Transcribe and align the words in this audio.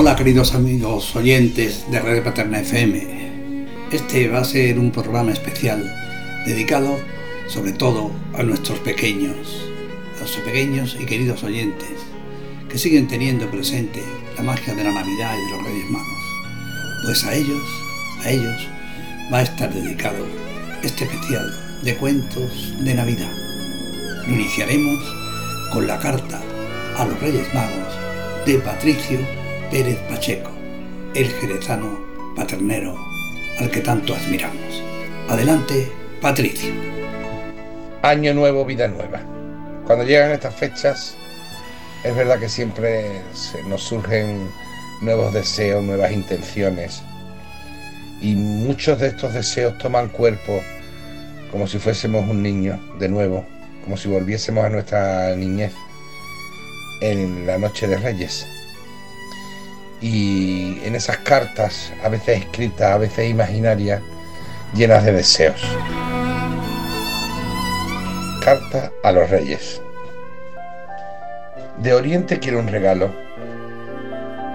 Hola 0.00 0.14
queridos 0.14 0.54
amigos 0.54 1.16
oyentes 1.16 1.90
de 1.90 1.98
Radio 1.98 2.22
Paterna 2.22 2.60
FM. 2.60 3.88
Este 3.90 4.28
va 4.28 4.38
a 4.38 4.44
ser 4.44 4.78
un 4.78 4.92
programa 4.92 5.32
especial 5.32 5.92
dedicado 6.46 6.96
sobre 7.48 7.72
todo 7.72 8.12
a 8.34 8.44
nuestros 8.44 8.78
pequeños, 8.78 9.60
a 10.14 10.20
nuestros 10.20 10.44
pequeños 10.44 10.96
y 11.00 11.04
queridos 11.04 11.42
oyentes 11.42 11.90
que 12.68 12.78
siguen 12.78 13.08
teniendo 13.08 13.50
presente 13.50 14.00
la 14.36 14.44
magia 14.44 14.72
de 14.72 14.84
la 14.84 14.92
Navidad 14.92 15.34
y 15.36 15.44
de 15.46 15.56
los 15.56 15.66
Reyes 15.66 15.90
Magos. 15.90 16.24
Pues 17.04 17.24
a 17.24 17.34
ellos, 17.34 17.68
a 18.24 18.30
ellos 18.30 18.68
va 19.32 19.38
a 19.38 19.42
estar 19.42 19.74
dedicado 19.74 20.24
este 20.84 21.06
especial 21.06 21.80
de 21.82 21.96
cuentos 21.96 22.72
de 22.84 22.94
Navidad. 22.94 23.32
Iniciaremos 24.28 25.04
con 25.72 25.88
la 25.88 25.98
carta 25.98 26.40
a 26.96 27.04
los 27.04 27.18
Reyes 27.20 27.52
Magos 27.52 27.98
de 28.46 28.58
Patricio 28.60 29.37
Pérez 29.70 29.98
Pacheco, 30.08 30.50
el 31.14 31.28
jerezano 31.28 31.98
paternero 32.34 32.96
al 33.60 33.70
que 33.70 33.82
tanto 33.82 34.14
admiramos. 34.14 34.82
Adelante, 35.28 35.92
Patricio. 36.22 36.72
Año 38.00 38.32
nuevo, 38.32 38.64
vida 38.64 38.88
nueva. 38.88 39.20
Cuando 39.84 40.06
llegan 40.06 40.30
estas 40.30 40.54
fechas, 40.54 41.18
es 42.02 42.16
verdad 42.16 42.40
que 42.40 42.48
siempre 42.48 43.20
nos 43.66 43.82
surgen 43.82 44.48
nuevos 45.02 45.34
deseos, 45.34 45.84
nuevas 45.84 46.12
intenciones. 46.12 47.02
Y 48.22 48.36
muchos 48.36 48.98
de 48.98 49.08
estos 49.08 49.34
deseos 49.34 49.76
toman 49.76 50.08
cuerpo 50.08 50.62
como 51.52 51.66
si 51.66 51.78
fuésemos 51.78 52.26
un 52.26 52.42
niño, 52.42 52.80
de 52.98 53.10
nuevo, 53.10 53.44
como 53.84 53.98
si 53.98 54.08
volviésemos 54.08 54.64
a 54.64 54.70
nuestra 54.70 55.36
niñez 55.36 55.74
en 57.02 57.46
la 57.46 57.58
noche 57.58 57.86
de 57.86 57.98
Reyes 57.98 58.46
y 60.00 60.80
en 60.84 60.94
esas 60.94 61.18
cartas, 61.18 61.92
a 62.04 62.08
veces 62.08 62.40
escritas, 62.40 62.92
a 62.92 62.98
veces 62.98 63.28
imaginarias, 63.28 64.00
llenas 64.74 65.04
de 65.04 65.12
deseos. 65.12 65.60
Carta 68.44 68.92
a 69.02 69.12
los 69.12 69.28
reyes. 69.28 69.82
De 71.78 71.94
Oriente 71.94 72.38
quiero 72.38 72.58
un 72.58 72.68
regalo, 72.68 73.10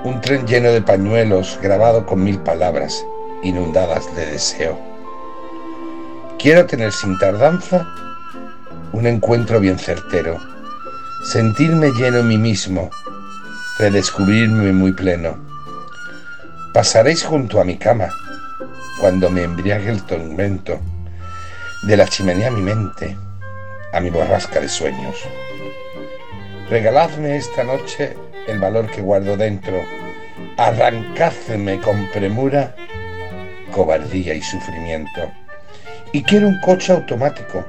un 0.03 0.19
tren 0.21 0.45
lleno 0.45 0.69
de 0.69 0.81
pañuelos 0.81 1.57
grabado 1.61 2.05
con 2.05 2.23
mil 2.23 2.39
palabras, 2.39 3.05
inundadas 3.43 4.13
de 4.15 4.25
deseo. 4.25 4.77
Quiero 6.37 6.65
tener 6.65 6.91
sin 6.91 7.17
tardanza 7.19 7.87
un 8.91 9.07
encuentro 9.07 9.59
bien 9.59 9.79
certero, 9.79 10.37
sentirme 11.31 11.91
lleno 11.91 12.19
en 12.19 12.27
mí 12.27 12.37
mismo, 12.37 12.89
redescubrirme 13.77 14.71
muy 14.71 14.91
pleno. 14.91 15.35
Pasaréis 16.73 17.23
junto 17.23 17.59
a 17.59 17.63
mi 17.63 17.77
cama 17.77 18.09
cuando 18.99 19.31
me 19.31 19.41
embriague 19.41 19.89
el 19.89 20.03
tormento 20.03 20.79
de 21.81 21.97
la 21.97 22.07
chimenea 22.07 22.49
a 22.49 22.51
mi 22.51 22.61
mente, 22.61 23.17
a 23.91 23.99
mi 23.99 24.11
borrasca 24.11 24.59
de 24.59 24.69
sueños. 24.69 25.15
Regaladme 26.69 27.35
esta 27.35 27.63
noche 27.63 28.15
el 28.47 28.59
valor 28.59 28.91
que 28.91 29.01
guardo 29.01 29.37
dentro, 29.37 29.81
arrancadme 30.57 31.79
con 31.81 32.11
premura, 32.11 32.75
cobardía 33.71 34.35
y 34.35 34.41
sufrimiento. 34.43 35.31
Y 36.11 36.21
quiero 36.21 36.47
un 36.47 36.61
coche 36.61 36.93
automático 36.93 37.65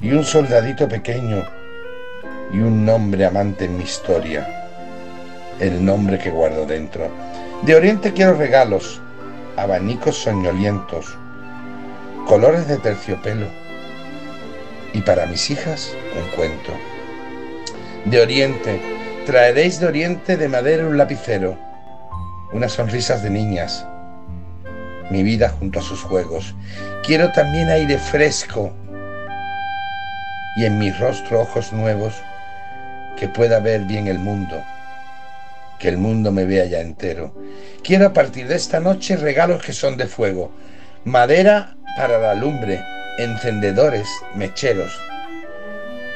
y 0.00 0.10
un 0.10 0.24
soldadito 0.24 0.88
pequeño 0.88 1.46
y 2.52 2.58
un 2.58 2.84
nombre 2.84 3.24
amante 3.24 3.66
en 3.66 3.76
mi 3.76 3.84
historia 3.84 4.59
el 5.60 5.84
nombre 5.84 6.18
que 6.18 6.30
guardo 6.30 6.66
dentro. 6.66 7.08
De 7.62 7.74
Oriente 7.74 8.12
quiero 8.12 8.34
regalos, 8.34 9.00
abanicos 9.56 10.16
soñolientos, 10.16 11.18
colores 12.26 12.66
de 12.66 12.78
terciopelo 12.78 13.46
y 14.94 15.02
para 15.02 15.26
mis 15.26 15.50
hijas 15.50 15.94
un 16.16 16.36
cuento. 16.36 16.72
De 18.06 18.20
Oriente 18.20 18.80
traeréis 19.26 19.78
de 19.78 19.86
Oriente 19.86 20.36
de 20.38 20.48
madera 20.48 20.86
un 20.86 20.96
lapicero, 20.96 21.58
unas 22.52 22.72
sonrisas 22.72 23.22
de 23.22 23.30
niñas, 23.30 23.86
mi 25.10 25.22
vida 25.22 25.50
junto 25.50 25.80
a 25.80 25.82
sus 25.82 26.02
juegos. 26.02 26.54
Quiero 27.04 27.30
también 27.32 27.68
aire 27.68 27.98
fresco 27.98 28.72
y 30.56 30.64
en 30.64 30.78
mi 30.78 30.90
rostro 30.90 31.42
ojos 31.42 31.72
nuevos 31.72 32.14
que 33.18 33.28
pueda 33.28 33.60
ver 33.60 33.82
bien 33.82 34.06
el 34.06 34.18
mundo 34.18 34.62
que 35.80 35.88
el 35.88 35.98
mundo 35.98 36.30
me 36.30 36.44
vea 36.44 36.66
ya 36.66 36.80
entero. 36.80 37.34
Quiero 37.82 38.06
a 38.06 38.12
partir 38.12 38.46
de 38.46 38.54
esta 38.54 38.78
noche 38.78 39.16
regalos 39.16 39.62
que 39.64 39.72
son 39.72 39.96
de 39.96 40.06
fuego, 40.06 40.52
madera 41.04 41.76
para 41.96 42.18
la 42.18 42.34
lumbre, 42.34 42.84
encendedores, 43.18 44.06
mecheros, 44.34 44.92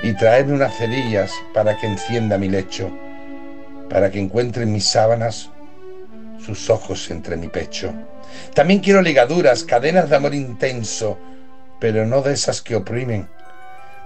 y 0.03 0.13
traerme 0.13 0.53
unas 0.53 0.77
cerillas 0.77 1.33
para 1.55 1.77
que 1.79 1.87
encienda 1.87 2.39
mi 2.39 2.49
lecho, 2.49 2.93
para 3.89 4.11
que 4.11 4.21
encuentre 4.21 4.65
en 4.65 4.73
mis 4.73 4.87
sábanas 4.87 5.51
sus 6.45 6.69
ojos 6.69 7.11
entre 7.11 7.37
mi 7.37 7.49
pecho. 7.49 7.93
También 8.55 8.81
quiero 8.81 9.01
ligaduras, 9.01 9.65
cadenas 9.65 10.11
de 10.11 10.17
amor 10.17 10.35
intenso, 10.35 11.19
pero 11.81 12.05
no 12.05 12.21
de 12.21 12.35
esas 12.35 12.61
que 12.61 12.77
oprimen. 12.77 13.29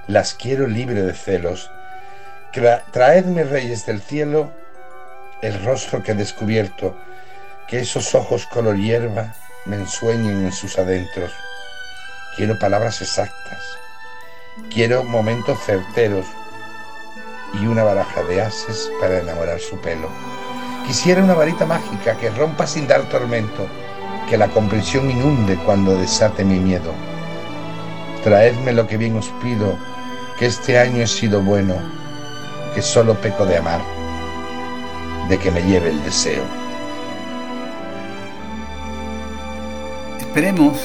Las 0.06 0.34
quiero 0.34 0.66
libre 0.66 1.02
de 1.02 1.14
celos. 1.14 1.70
Traedme, 2.92 3.44
reyes 3.44 3.86
del 3.86 4.00
cielo, 4.00 4.50
el 5.40 5.64
rostro 5.64 6.02
que 6.02 6.12
he 6.12 6.14
descubierto, 6.14 6.96
que 7.68 7.80
esos 7.80 8.14
ojos 8.14 8.46
color 8.46 8.76
hierba 8.76 9.34
me 9.66 9.76
ensueñen 9.76 10.44
en 10.44 10.52
sus 10.52 10.78
adentros. 10.78 11.32
Quiero 12.36 12.58
palabras 12.58 13.00
exactas, 13.02 13.62
quiero 14.72 15.04
momentos 15.04 15.58
certeros 15.64 16.26
y 17.54 17.66
una 17.66 17.84
baraja 17.84 18.22
de 18.24 18.42
ases 18.42 18.90
para 19.00 19.20
enamorar 19.20 19.60
su 19.60 19.80
pelo. 19.80 20.08
Quisiera 20.86 21.22
una 21.22 21.34
varita 21.34 21.66
mágica 21.66 22.16
que 22.16 22.30
rompa 22.30 22.66
sin 22.66 22.88
dar 22.88 23.08
tormento, 23.08 23.66
que 24.28 24.38
la 24.38 24.48
comprensión 24.48 25.10
inunde 25.10 25.56
cuando 25.64 25.96
desate 25.96 26.44
mi 26.44 26.58
miedo. 26.58 26.92
Traedme 28.24 28.72
lo 28.72 28.86
que 28.86 28.96
bien 28.96 29.16
os 29.16 29.28
pido, 29.42 29.78
que 30.38 30.46
este 30.46 30.78
año 30.78 31.02
he 31.02 31.06
sido 31.06 31.42
bueno, 31.42 31.74
que 32.74 32.82
solo 32.82 33.14
peco 33.14 33.46
de 33.46 33.58
amar 33.58 33.97
de 35.28 35.38
que 35.38 35.50
me 35.50 35.62
lleve 35.62 35.90
el 35.90 36.02
deseo. 36.02 36.42
Esperemos 40.18 40.78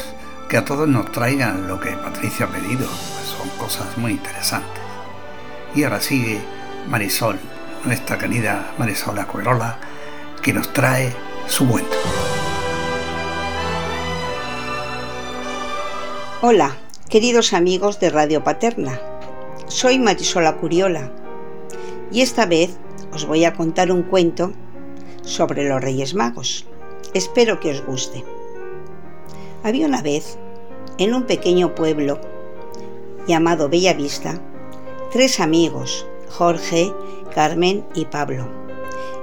que 0.50 0.58
a 0.58 0.66
todos 0.66 0.88
nos 0.88 1.12
traigan 1.12 1.68
lo 1.68 1.80
que 1.80 1.92
Patricia 1.92 2.46
ha 2.46 2.50
pedido, 2.50 2.86
pues 2.88 3.36
son 3.38 3.50
cosas 3.58 3.98
muy 3.98 4.12
interesantes. 4.12 4.82
Y 5.76 5.84
ahora 5.84 6.02
sigue 6.02 6.42
Marisol, 6.88 7.40
nuestra 7.86 8.18
querida 8.18 8.74
Marisol 8.78 9.18
Acuerola, 9.20 9.78
que 10.42 10.54
nos 10.54 10.72
trae 10.74 11.14
su 11.48 11.68
cuento. 11.68 11.96
Hola, 16.42 16.76
queridos 17.10 17.54
amigos 17.54 18.00
de 18.00 18.10
Radio 18.10 18.44
Paterna. 18.44 19.00
Soy 19.68 19.98
Marisol 19.98 20.54
Curiola 20.58 21.10
y 22.12 22.22
esta 22.22 22.46
vez 22.46 22.78
os 23.14 23.26
voy 23.26 23.46
a 23.46 23.54
contar 23.54 23.92
un 23.92 24.04
cuento 24.04 24.52
sobre 25.22 25.68
los 25.68 25.82
Reyes 25.82 26.16
Magos. 26.16 26.66
Espero 27.14 27.60
que 27.60 27.72
os 27.72 27.86
guste. 27.86 28.24
Había 29.64 29.88
una 29.88 30.02
vez, 30.02 30.38
en 30.98 31.14
un 31.14 31.24
pequeño 31.24 31.76
pueblo 31.76 32.20
llamado 33.28 33.70
Bellavista, 33.70 34.42
tres 35.12 35.40
amigos, 35.40 36.06
Jorge, 36.30 36.94
Carmen 37.34 37.86
y 37.96 38.06
Pablo. 38.06 38.48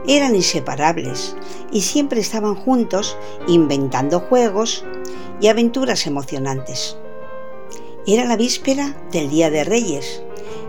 Eran 0.06 0.34
inseparables 0.34 1.36
y 1.70 1.82
siempre 1.82 2.20
estaban 2.20 2.54
juntos 2.54 3.16
inventando 3.46 4.20
juegos 4.20 4.84
y 5.40 5.48
aventuras 5.48 6.06
emocionantes. 6.06 6.96
Era 8.06 8.24
la 8.24 8.36
víspera 8.36 8.96
del 9.12 9.28
Día 9.28 9.50
de 9.50 9.64
Reyes 9.64 10.22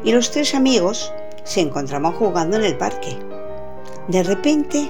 y 0.04 0.12
los 0.12 0.32
tres 0.32 0.54
amigos 0.54 1.14
se 1.44 1.62
encontraban 1.62 2.14
jugando 2.14 2.58
en 2.58 2.64
el 2.64 2.78
parque. 2.78 3.18
De 4.08 4.24
repente, 4.24 4.90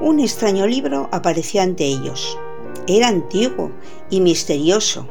un 0.00 0.20
extraño 0.20 0.66
libro 0.66 1.08
apareció 1.12 1.62
ante 1.62 1.84
ellos. 1.84 2.38
Era 2.86 3.08
antiguo 3.08 3.70
y 4.10 4.20
misterioso, 4.20 5.06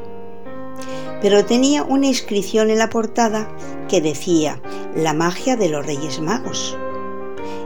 pero 1.20 1.44
tenía 1.44 1.82
una 1.82 2.06
inscripción 2.06 2.70
en 2.70 2.78
la 2.78 2.90
portada 2.90 3.48
que 3.88 4.00
decía 4.00 4.60
La 4.94 5.14
magia 5.14 5.56
de 5.56 5.68
los 5.68 5.84
Reyes 5.86 6.20
Magos. 6.20 6.76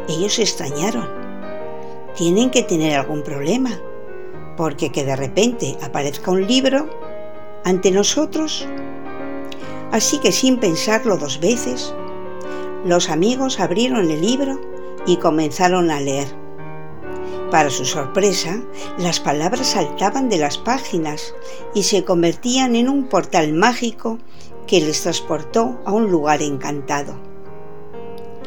Ellos 0.08 0.34
se 0.34 0.42
extrañaron. 0.42 1.08
Tienen 2.16 2.50
que 2.50 2.62
tener 2.62 2.96
algún 2.96 3.22
problema, 3.22 3.78
porque 4.56 4.90
que 4.90 5.04
de 5.04 5.16
repente 5.16 5.76
aparezca 5.82 6.30
un 6.30 6.46
libro 6.46 6.88
ante 7.64 7.90
nosotros. 7.90 8.66
Así 9.92 10.18
que 10.18 10.32
sin 10.32 10.58
pensarlo 10.58 11.16
dos 11.16 11.40
veces, 11.40 11.94
los 12.84 13.10
amigos 13.10 13.60
abrieron 13.60 14.10
el 14.10 14.20
libro 14.20 14.60
y 15.06 15.16
comenzaron 15.16 15.90
a 15.90 16.00
leer. 16.00 16.28
Para 17.50 17.70
su 17.70 17.84
sorpresa, 17.84 18.60
las 18.98 19.20
palabras 19.20 19.68
saltaban 19.68 20.28
de 20.28 20.38
las 20.38 20.58
páginas 20.58 21.34
y 21.74 21.84
se 21.84 22.04
convertían 22.04 22.76
en 22.76 22.88
un 22.88 23.08
portal 23.08 23.52
mágico 23.52 24.18
que 24.66 24.80
les 24.80 25.02
transportó 25.02 25.80
a 25.86 25.92
un 25.92 26.10
lugar 26.10 26.42
encantado. 26.42 27.18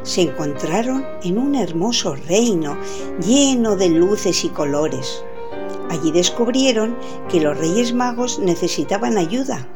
Se 0.04 0.22
encontraron 0.22 1.06
en 1.24 1.38
un 1.38 1.56
hermoso 1.56 2.16
reino 2.16 2.78
lleno 3.25 3.75
de 3.75 3.89
luces 3.89 4.44
y 4.45 4.50
colores. 4.50 5.24
Allí 5.89 6.12
descubrieron 6.12 6.95
que 7.28 7.42
los 7.42 7.57
Reyes 7.57 7.94
Magos 7.94 8.39
necesitaban 8.39 9.18
ayuda, 9.18 9.68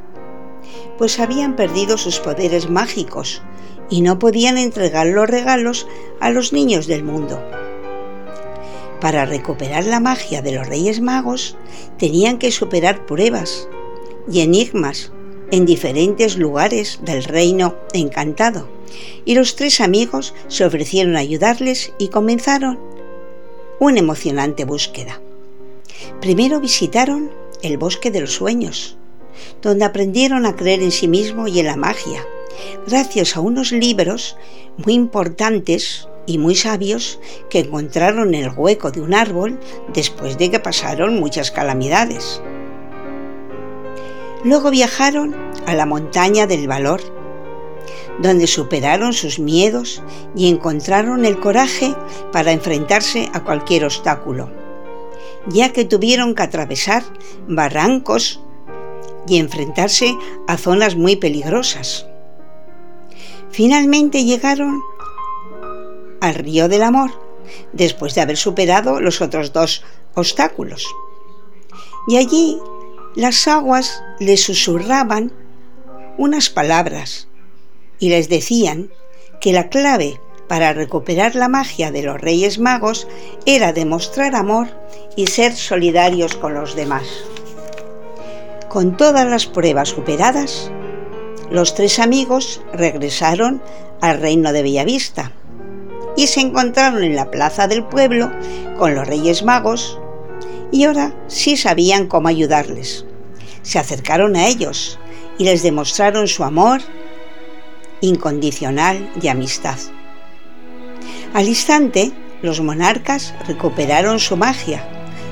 pues 0.98 1.20
habían 1.20 1.56
perdido 1.56 1.98
sus 1.98 2.20
poderes 2.20 2.70
mágicos 2.70 3.42
y 3.90 4.02
no 4.02 4.20
podían 4.20 4.58
entregar 4.58 5.08
los 5.08 5.30
regalos 5.30 5.88
a 6.20 6.30
los 6.30 6.54
niños 6.54 6.88
del 6.88 7.04
mundo. 7.04 7.42
Para 9.02 9.26
recuperar 9.26 9.86
la 9.86 10.00
magia 10.00 10.42
de 10.42 10.54
los 10.54 10.68
Reyes 10.68 11.02
Magos 11.02 11.58
tenían 12.00 12.40
que 12.40 12.52
superar 12.52 13.06
pruebas 13.06 13.68
y 14.32 14.42
enigmas 14.42 15.12
en 15.52 15.66
diferentes 15.66 16.38
lugares 16.38 17.00
del 17.04 17.24
reino 17.24 17.76
encantado, 17.94 18.68
y 19.26 19.36
los 19.36 19.56
tres 19.56 19.80
amigos 19.82 20.34
se 20.48 20.66
ofrecieron 20.66 21.16
a 21.16 21.20
ayudarles 21.20 21.94
y 21.98 22.08
comenzaron 22.08 22.80
una 23.80 24.00
emocionante 24.00 24.66
búsqueda. 24.66 25.22
Primero 26.22 26.60
visitaron 26.60 27.32
el 27.62 27.78
bosque 27.78 28.12
de 28.12 28.22
los 28.22 28.34
sueños, 28.34 28.98
donde 29.62 29.86
aprendieron 29.86 30.46
a 30.46 30.56
creer 30.56 30.82
en 30.82 30.92
sí 30.92 31.08
mismo 31.08 31.48
y 31.48 31.60
en 31.60 31.68
la 31.68 31.76
magia, 31.76 32.26
gracias 32.88 33.36
a 33.36 33.40
unos 33.40 33.72
libros 33.72 34.38
muy 34.78 34.94
importantes 34.94 36.08
y 36.26 36.38
muy 36.38 36.56
sabios 36.56 37.20
que 37.50 37.60
encontraron 37.60 38.34
en 38.34 38.46
el 38.46 38.54
hueco 38.56 38.92
de 38.92 39.02
un 39.02 39.14
árbol 39.14 39.60
después 39.94 40.38
de 40.38 40.50
que 40.52 40.60
pasaron 40.60 41.20
muchas 41.20 41.52
calamidades. 41.52 42.42
Luego 44.44 44.70
viajaron 44.70 45.36
a 45.66 45.74
la 45.74 45.86
montaña 45.86 46.46
del 46.46 46.68
valor, 46.68 47.02
donde 48.22 48.48
superaron 48.48 49.14
sus 49.14 49.40
miedos 49.40 50.04
y 50.36 50.50
encontraron 50.50 51.26
el 51.26 51.40
coraje 51.40 51.96
para 52.32 52.52
enfrentarse 52.52 53.30
a 53.34 53.44
cualquier 53.44 53.86
obstáculo, 53.86 54.52
ya 55.48 55.74
que 55.74 55.86
tuvieron 55.86 56.36
que 56.36 56.44
atravesar 56.44 57.04
barrancos 57.48 58.42
y 59.28 59.38
enfrentarse 59.38 60.16
a 60.48 60.58
zonas 60.58 60.96
muy 60.96 61.16
peligrosas. 61.16 62.08
Finalmente 63.56 64.26
llegaron 64.26 64.84
al 66.20 66.36
río 66.36 66.68
del 66.68 66.84
amor, 66.84 67.12
después 67.72 68.14
de 68.14 68.20
haber 68.20 68.36
superado 68.36 69.00
los 69.00 69.22
otros 69.22 69.54
dos 69.54 69.82
obstáculos. 70.14 70.86
Y 72.06 72.18
allí 72.18 72.60
las 73.16 73.48
aguas 73.48 74.04
les 74.20 74.44
susurraban 74.44 75.32
unas 76.18 76.50
palabras 76.50 77.30
y 77.98 78.10
les 78.10 78.28
decían 78.28 78.92
que 79.40 79.54
la 79.54 79.70
clave 79.70 80.20
para 80.50 80.74
recuperar 80.74 81.36
la 81.36 81.48
magia 81.48 81.92
de 81.92 82.04
los 82.04 82.20
Reyes 82.20 82.60
Magos 82.60 83.08
era 83.46 83.72
demostrar 83.72 84.36
amor 84.36 84.68
y 85.16 85.28
ser 85.28 85.56
solidarios 85.56 86.36
con 86.36 86.56
los 86.56 86.76
demás. 86.76 87.08
Con 88.68 88.98
todas 88.98 89.26
las 89.30 89.46
pruebas 89.46 89.88
superadas, 89.88 90.74
los 91.52 91.76
tres 91.76 92.00
amigos 92.00 92.62
regresaron 92.74 93.62
al 94.02 94.20
reino 94.20 94.52
de 94.52 94.64
Bellavista 94.64 95.32
y 96.18 96.28
se 96.28 96.42
encontraron 96.42 97.04
en 97.04 97.16
la 97.16 97.30
plaza 97.32 97.68
del 97.68 97.84
pueblo 97.84 98.32
con 98.78 98.96
los 98.96 99.08
Reyes 99.08 99.44
Magos 99.44 100.00
y 100.72 100.86
ahora 100.86 101.14
sí 101.28 101.58
sabían 101.58 102.08
cómo 102.08 102.28
ayudarles. 102.28 103.06
Se 103.62 103.80
acercaron 103.80 104.36
a 104.36 104.48
ellos 104.48 105.00
y 105.38 105.46
les 105.46 105.64
demostraron 105.64 106.28
su 106.28 106.44
amor 106.44 106.82
incondicional 108.02 109.10
y 109.22 109.28
amistad. 109.28 109.78
Al 111.34 111.48
instante, 111.48 112.12
los 112.42 112.62
monarcas 112.62 113.34
recuperaron 113.48 114.20
su 114.20 114.38
magia 114.38 114.88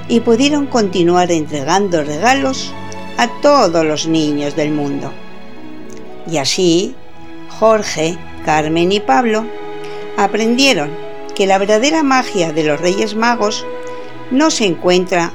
y 0.07 0.19
pudieron 0.19 0.65
continuar 0.65 1.31
entregando 1.31 2.03
regalos 2.03 2.73
a 3.17 3.27
todos 3.41 3.85
los 3.85 4.07
niños 4.07 4.55
del 4.55 4.71
mundo. 4.71 5.11
Y 6.29 6.37
así, 6.37 6.95
Jorge, 7.59 8.17
Carmen 8.45 8.91
y 8.91 8.99
Pablo 8.99 9.45
aprendieron 10.17 10.91
que 11.35 11.47
la 11.47 11.57
verdadera 11.57 12.03
magia 12.03 12.53
de 12.53 12.63
los 12.63 12.79
Reyes 12.79 13.15
Magos 13.15 13.65
no 14.31 14.51
se 14.51 14.65
encuentra 14.65 15.31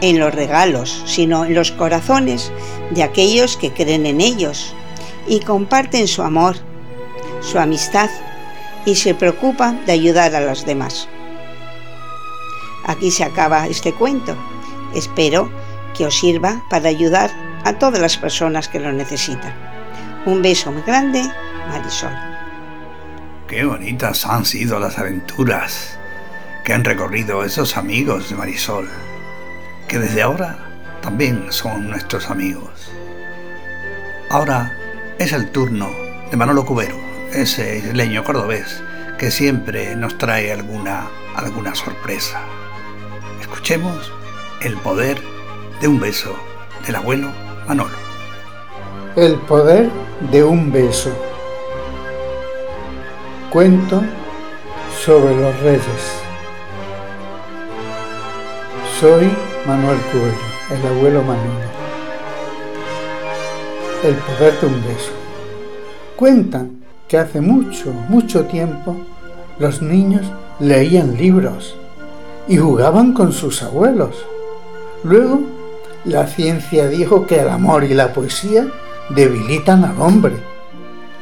en 0.00 0.18
los 0.18 0.34
regalos, 0.34 1.02
sino 1.06 1.44
en 1.44 1.54
los 1.54 1.72
corazones 1.72 2.52
de 2.90 3.02
aquellos 3.02 3.56
que 3.56 3.72
creen 3.72 4.06
en 4.06 4.20
ellos 4.20 4.74
y 5.26 5.40
comparten 5.40 6.08
su 6.08 6.22
amor, 6.22 6.56
su 7.40 7.58
amistad 7.58 8.08
y 8.84 8.94
se 8.94 9.14
preocupan 9.14 9.84
de 9.86 9.92
ayudar 9.92 10.34
a 10.34 10.40
los 10.40 10.64
demás. 10.64 11.08
Aquí 12.84 13.10
se 13.10 13.24
acaba 13.24 13.66
este 13.66 13.92
cuento. 13.92 14.36
Espero 14.94 15.50
que 15.96 16.06
os 16.06 16.18
sirva 16.18 16.64
para 16.70 16.88
ayudar 16.88 17.30
a 17.64 17.74
todas 17.74 18.00
las 18.00 18.16
personas 18.16 18.68
que 18.68 18.80
lo 18.80 18.92
necesitan. 18.92 19.67
Un 20.28 20.42
beso 20.42 20.70
muy 20.70 20.82
grande, 20.82 21.22
Marisol. 21.70 22.12
Qué 23.46 23.64
bonitas 23.64 24.26
han 24.26 24.44
sido 24.44 24.78
las 24.78 24.98
aventuras 24.98 25.98
que 26.66 26.74
han 26.74 26.84
recorrido 26.84 27.44
esos 27.44 27.78
amigos 27.78 28.28
de 28.28 28.36
Marisol 28.36 28.90
que 29.88 29.98
desde 29.98 30.20
ahora 30.20 30.58
también 31.00 31.46
son 31.50 31.88
nuestros 31.88 32.28
amigos. 32.28 32.92
Ahora 34.28 34.76
es 35.18 35.32
el 35.32 35.50
turno 35.50 35.88
de 36.30 36.36
Manolo 36.36 36.66
Cubero, 36.66 37.00
ese 37.32 37.78
isleño 37.78 38.22
cordobés 38.22 38.82
que 39.16 39.30
siempre 39.30 39.96
nos 39.96 40.18
trae 40.18 40.52
alguna, 40.52 41.06
alguna 41.36 41.74
sorpresa. 41.74 42.38
Escuchemos 43.40 44.12
el 44.60 44.76
poder 44.76 45.22
de 45.80 45.88
un 45.88 45.98
beso 45.98 46.36
del 46.84 46.96
abuelo 46.96 47.32
Manolo. 47.66 47.96
El 49.16 49.36
poder 49.36 49.90
de 50.20 50.42
un 50.42 50.72
beso. 50.72 51.10
Cuento 53.50 54.02
sobre 55.04 55.36
los 55.36 55.60
reyes. 55.60 56.22
Soy 59.00 59.30
Manuel 59.66 59.98
Cubero, 60.10 60.36
el 60.70 60.86
abuelo 60.88 61.22
Manuel. 61.22 61.68
El 64.02 64.14
poder 64.16 64.60
de 64.60 64.66
un 64.66 64.84
beso. 64.84 65.12
Cuentan 66.16 66.82
que 67.06 67.16
hace 67.16 67.40
mucho, 67.40 67.92
mucho 68.08 68.44
tiempo 68.46 68.96
los 69.60 69.82
niños 69.82 70.26
leían 70.58 71.16
libros 71.16 71.76
y 72.48 72.56
jugaban 72.56 73.12
con 73.12 73.32
sus 73.32 73.62
abuelos. 73.62 74.16
Luego, 75.04 75.40
la 76.04 76.26
ciencia 76.26 76.88
dijo 76.88 77.24
que 77.26 77.40
el 77.40 77.48
amor 77.48 77.84
y 77.84 77.94
la 77.94 78.12
poesía 78.12 78.66
debilitan 79.10 79.84
al 79.84 80.00
hombre. 80.00 80.36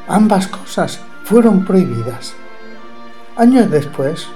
Ambas 0.09 0.47
cosas 0.49 1.00
fueron 1.25 1.64
prohibidas. 1.64 2.35
Años 3.37 3.71
después, 3.71 4.28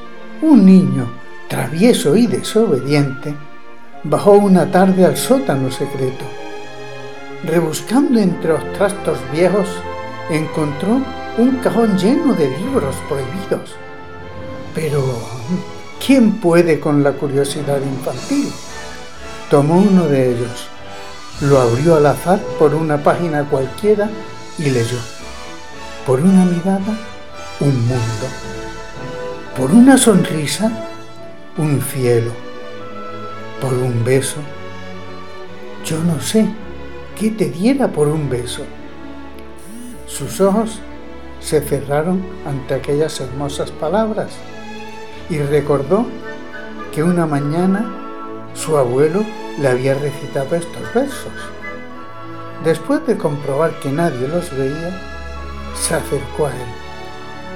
un 0.42 0.64
niño 0.64 1.06
travieso 1.48 2.16
y 2.16 2.26
desobediente 2.26 3.34
bajó 4.04 4.32
una 4.32 4.70
tarde 4.70 5.04
al 5.04 5.16
sótano 5.16 5.70
secreto. 5.70 6.24
Rebuscando 7.44 8.20
entre 8.20 8.52
los 8.52 8.72
trastos 8.74 9.18
viejos, 9.32 9.68
encontró 10.30 11.00
un 11.38 11.56
cajón 11.62 11.96
lleno 11.98 12.34
de 12.34 12.48
libros 12.58 12.96
prohibidos. 13.08 13.74
Pero, 14.74 15.02
¿quién 16.04 16.32
puede 16.32 16.78
con 16.78 17.02
la 17.02 17.12
curiosidad 17.12 17.80
infantil? 17.80 18.48
Tomó 19.50 19.78
uno 19.78 20.04
de 20.06 20.30
ellos, 20.30 20.68
lo 21.40 21.60
abrió 21.60 21.96
al 21.96 22.06
azar 22.06 22.38
por 22.58 22.74
una 22.74 23.02
página 23.02 23.44
cualquiera 23.44 24.08
y 24.58 24.70
leyó. 24.70 24.98
Por 26.06 26.20
una 26.20 26.44
mirada, 26.44 26.98
un 27.60 27.86
mundo. 27.86 28.26
Por 29.56 29.70
una 29.70 29.96
sonrisa, 29.98 30.70
un 31.56 31.80
cielo 31.82 32.50
por 33.60 33.74
un 33.74 34.04
beso. 34.04 34.36
Yo 35.84 35.98
no 36.02 36.20
sé 36.20 36.46
qué 37.18 37.30
te 37.30 37.50
diera 37.50 37.88
por 37.88 38.08
un 38.08 38.28
beso. 38.28 38.64
Sus 40.06 40.40
ojos 40.40 40.80
se 41.40 41.60
cerraron 41.60 42.22
ante 42.46 42.74
aquellas 42.74 43.20
hermosas 43.20 43.70
palabras 43.70 44.30
y 45.28 45.38
recordó 45.38 46.06
que 46.92 47.02
una 47.02 47.26
mañana 47.26 47.84
su 48.54 48.76
abuelo 48.76 49.24
le 49.58 49.68
había 49.68 49.94
recitado 49.94 50.54
estos 50.56 50.94
versos. 50.94 51.32
Después 52.64 53.06
de 53.06 53.16
comprobar 53.16 53.78
que 53.80 53.90
nadie 53.90 54.28
los 54.28 54.54
veía, 54.56 54.98
se 55.74 55.94
acercó 55.94 56.46
a 56.46 56.50
él, 56.50 56.68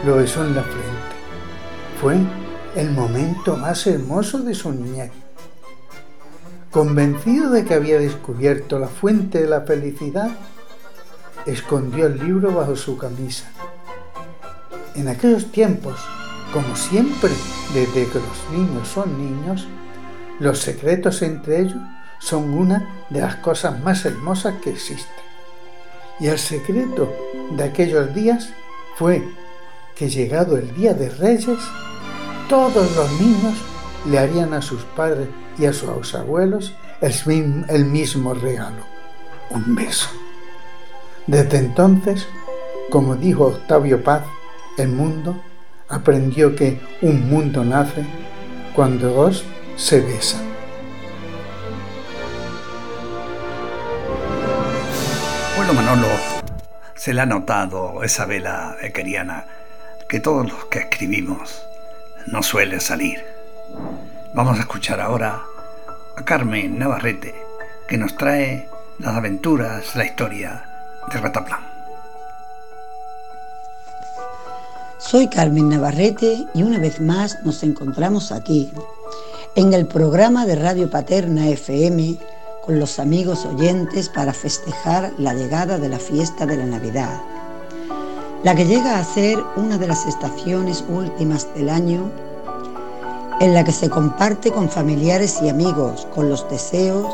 lo 0.07 0.17
besó 0.17 0.45
en 0.45 0.55
la 0.55 0.63
frente. 0.63 1.15
Fue 2.01 2.17
el 2.75 2.91
momento 2.91 3.57
más 3.57 3.87
hermoso 3.87 4.39
de 4.39 4.55
su 4.55 4.73
niñez. 4.73 5.11
Convencido 6.71 7.51
de 7.51 7.65
que 7.65 7.75
había 7.75 7.99
descubierto 7.99 8.79
la 8.79 8.89
fuente 8.89 9.43
de 9.43 9.49
la 9.49 9.61
felicidad, 9.61 10.31
escondió 11.47 12.07
el 12.07 12.19
libro 12.19 12.53
bajo 12.53 12.75
su 12.75 12.97
camisa. 12.97 13.45
En 14.95 15.09
aquellos 15.09 15.53
tiempos, 15.53 16.01
como 16.53 16.75
siempre, 16.77 17.31
desde 17.75 18.07
que 18.09 18.19
los 18.19 18.51
niños 18.53 18.89
son 18.89 19.19
niños, 19.19 19.67
los 20.41 20.59
secretos 20.59 21.23
entre 21.23 21.61
ellos 21.61 21.81
son 22.19 22.55
una 22.55 23.07
de 23.11 23.21
las 23.21 23.37
cosas 23.37 23.81
más 23.83 24.05
hermosas 24.05 24.55
que 24.63 24.71
existen. 24.71 25.25
Y 26.21 26.29
el 26.29 26.39
secreto 26.39 27.13
de 27.57 27.65
aquellos 27.65 28.15
días 28.15 28.51
fue 28.97 29.23
que 29.95 30.09
llegado 30.09 30.57
el 30.57 30.75
día 30.75 30.95
de 30.95 31.09
Reyes, 31.11 31.59
todos 32.49 32.95
los 32.97 33.21
niños 33.21 33.55
le 34.07 34.19
harían 34.19 34.53
a 34.55 34.63
sus 34.63 34.83
padres 34.97 35.29
y 35.59 35.67
a 35.67 35.73
sus 35.73 36.15
abuelos 36.15 36.75
el 37.01 37.85
mismo 37.85 38.35
regalo, 38.35 38.83
un 39.51 39.75
beso. 39.75 40.09
Desde 41.27 41.59
entonces, 41.59 42.27
como 42.91 43.17
dijo 43.17 43.47
Octavio 43.47 44.03
Paz, 44.03 44.23
el 44.79 44.89
mundo 44.89 45.41
aprendió 45.89 46.57
que 46.57 46.81
un 47.03 47.29
mundo 47.29 47.65
nace 47.65 48.05
cuando 48.75 49.11
dos 49.11 49.45
se 49.77 50.01
besan. 50.01 50.43
Bueno, 55.57 55.73
Manolo, 55.75 56.09
se 56.95 57.13
le 57.13 57.21
ha 57.21 57.27
notado 57.27 58.03
esa 58.03 58.27
vela 58.27 58.77
de 58.81 58.93
Keriana 58.93 59.47
que 60.09 60.21
todos 60.21 60.51
los 60.51 60.67
que 60.67 60.81
escribimos 60.81 61.65
no 62.27 62.43
suele 62.43 62.81
salir. 62.81 63.25
Vamos 64.35 64.59
a 64.59 64.63
escuchar 64.63 65.01
ahora 65.01 65.41
a 66.17 66.25
Carmen 66.25 66.79
Navarrete, 66.79 67.35
que 67.89 67.99
nos 67.99 68.17
trae 68.17 68.69
las 68.99 69.17
aventuras, 69.17 69.97
la 69.97 70.05
historia 70.05 70.65
de 71.13 71.21
Rataplan. 71.21 71.61
Soy 74.99 75.29
Carmen 75.29 75.69
Navarrete 75.69 76.47
y 76.55 76.63
una 76.63 76.79
vez 76.79 77.01
más 77.01 77.39
nos 77.45 77.63
encontramos 77.63 78.33
aquí, 78.33 78.73
en 79.57 79.73
el 79.73 79.87
programa 79.87 80.47
de 80.47 80.57
Radio 80.57 80.91
Paterna 80.91 81.49
FM, 81.49 82.19
con 82.65 82.81
los 82.81 82.99
amigos 82.99 83.47
oyentes 83.47 84.09
para 84.09 84.33
festejar 84.33 85.13
la 85.17 85.33
llegada 85.33 85.79
de 85.79 85.89
la 85.89 86.01
fiesta 86.01 86.45
de 86.45 86.57
la 86.57 86.67
Navidad, 86.67 87.21
la 88.43 88.57
que 88.57 88.67
llega 88.67 88.99
a 88.99 89.05
ser 89.05 89.39
una 89.55 89.79
de 89.79 89.87
las 89.87 90.07
estaciones 90.07 90.83
últimas 90.89 91.55
del 91.55 91.69
año 91.69 92.11
en 93.41 93.55
la 93.55 93.63
que 93.63 93.71
se 93.71 93.89
comparte 93.89 94.51
con 94.51 94.69
familiares 94.69 95.39
y 95.41 95.49
amigos, 95.49 96.09
con 96.13 96.29
los 96.29 96.49
deseos 96.51 97.07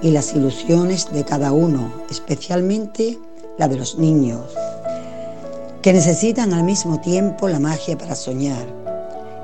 y 0.00 0.12
las 0.12 0.34
ilusiones 0.34 1.12
de 1.12 1.24
cada 1.24 1.52
uno, 1.52 1.92
especialmente 2.10 3.18
la 3.58 3.68
de 3.68 3.76
los 3.76 3.98
niños, 3.98 4.40
que 5.82 5.92
necesitan 5.92 6.54
al 6.54 6.64
mismo 6.64 7.02
tiempo 7.02 7.48
la 7.48 7.58
magia 7.58 7.98
para 7.98 8.14
soñar. 8.14 8.91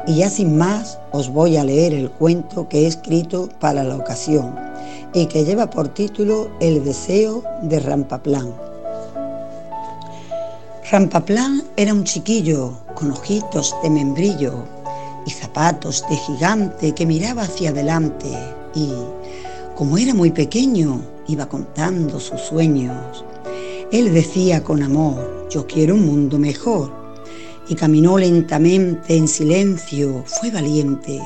Y 0.08 0.14
ya 0.16 0.30
sin 0.30 0.56
más, 0.56 0.98
os 1.12 1.28
voy 1.28 1.58
a 1.58 1.64
leer 1.64 1.92
el 1.92 2.10
cuento 2.10 2.66
que 2.66 2.80
he 2.80 2.86
escrito 2.86 3.50
para 3.60 3.84
la 3.84 3.94
ocasión 3.94 4.54
y 5.12 5.26
que 5.26 5.44
lleva 5.44 5.68
por 5.68 5.88
título 5.88 6.50
El 6.60 6.82
deseo 6.82 7.44
de 7.60 7.78
Rampaplán. 7.78 8.54
Rampaplán 10.90 11.62
era 11.76 11.92
un 11.92 12.04
chiquillo 12.04 12.72
con 12.94 13.10
ojitos 13.10 13.76
de 13.82 13.90
membrillo 13.90 14.64
y 15.26 15.30
zapatos 15.30 16.02
de 16.08 16.16
gigante 16.16 16.94
que 16.94 17.04
miraba 17.04 17.42
hacia 17.42 17.68
adelante 17.68 18.30
y, 18.74 18.90
como 19.76 19.98
era 19.98 20.14
muy 20.14 20.30
pequeño, 20.30 21.02
iba 21.26 21.46
contando 21.50 22.18
sus 22.18 22.40
sueños. 22.40 23.26
Él 23.92 24.14
decía 24.14 24.64
con 24.64 24.82
amor, 24.82 25.48
yo 25.50 25.66
quiero 25.66 25.96
un 25.96 26.06
mundo 26.06 26.38
mejor. 26.38 26.97
Y 27.68 27.74
caminó 27.74 28.18
lentamente 28.18 29.16
en 29.16 29.28
silencio, 29.28 30.24
fue 30.26 30.50
valiente. 30.50 31.20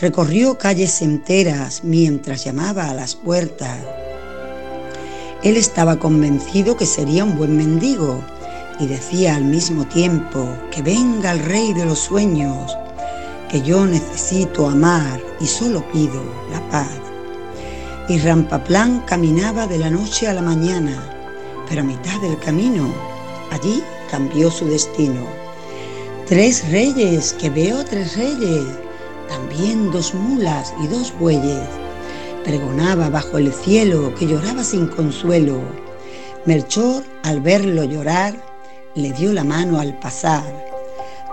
Recorrió 0.00 0.56
calles 0.56 1.02
enteras 1.02 1.82
mientras 1.84 2.44
llamaba 2.44 2.90
a 2.90 2.94
las 2.94 3.14
puertas. 3.14 3.78
Él 5.42 5.56
estaba 5.56 5.98
convencido 5.98 6.76
que 6.76 6.86
sería 6.86 7.24
un 7.24 7.36
buen 7.36 7.56
mendigo 7.56 8.22
y 8.80 8.86
decía 8.86 9.36
al 9.36 9.44
mismo 9.44 9.86
tiempo 9.86 10.48
que 10.70 10.82
venga 10.82 11.32
el 11.32 11.40
rey 11.40 11.72
de 11.74 11.84
los 11.84 11.98
sueños 11.98 12.76
que 13.54 13.62
yo 13.62 13.86
necesito 13.86 14.66
amar 14.68 15.20
y 15.40 15.46
solo 15.46 15.86
pido 15.92 16.22
la 16.50 16.60
paz. 16.70 16.90
Y 18.08 18.18
Rampaplán 18.18 19.00
caminaba 19.06 19.66
de 19.66 19.78
la 19.78 19.90
noche 19.90 20.26
a 20.26 20.32
la 20.32 20.42
mañana, 20.42 20.92
pero 21.68 21.82
a 21.82 21.84
mitad 21.84 22.20
del 22.20 22.38
camino, 22.38 22.92
allí 23.52 23.82
cambió 24.10 24.50
su 24.50 24.66
destino. 24.66 25.43
Tres 26.26 26.68
reyes, 26.70 27.32
que 27.34 27.50
veo 27.50 27.84
tres 27.84 28.16
reyes, 28.16 28.64
también 29.28 29.90
dos 29.90 30.14
mulas 30.14 30.72
y 30.82 30.86
dos 30.86 31.12
bueyes. 31.18 31.68
Pregonaba 32.44 33.10
bajo 33.10 33.38
el 33.38 33.52
cielo 33.52 34.14
que 34.14 34.26
lloraba 34.26 34.64
sin 34.64 34.86
consuelo. 34.86 35.60
Melchor, 36.46 37.02
al 37.22 37.40
verlo 37.40 37.84
llorar, 37.84 38.34
le 38.94 39.12
dio 39.12 39.32
la 39.32 39.44
mano 39.44 39.80
al 39.80 39.98
pasar 39.98 40.64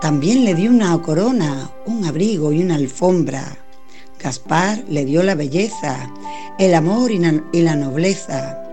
también 0.01 0.45
le 0.45 0.55
dio 0.55 0.71
una 0.71 0.99
corona, 0.99 1.69
un 1.85 2.03
abrigo 2.05 2.51
y 2.51 2.63
una 2.63 2.73
alfombra. 2.73 3.55
Gaspar 4.19 4.83
le 4.89 5.05
dio 5.05 5.21
la 5.21 5.35
belleza, 5.35 6.11
el 6.57 6.73
amor 6.73 7.11
y 7.11 7.61
la 7.61 7.75
nobleza. 7.75 8.63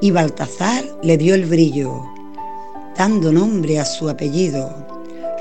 Y 0.00 0.12
Baltazar 0.12 0.82
le 1.02 1.18
dio 1.18 1.34
el 1.34 1.44
brillo, 1.44 2.02
dando 2.96 3.32
nombre 3.32 3.78
a 3.78 3.84
su 3.84 4.08
apellido. 4.08 4.95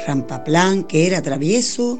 Rampaplán, 0.05 0.83
que 0.83 1.07
era 1.07 1.21
travieso, 1.21 1.99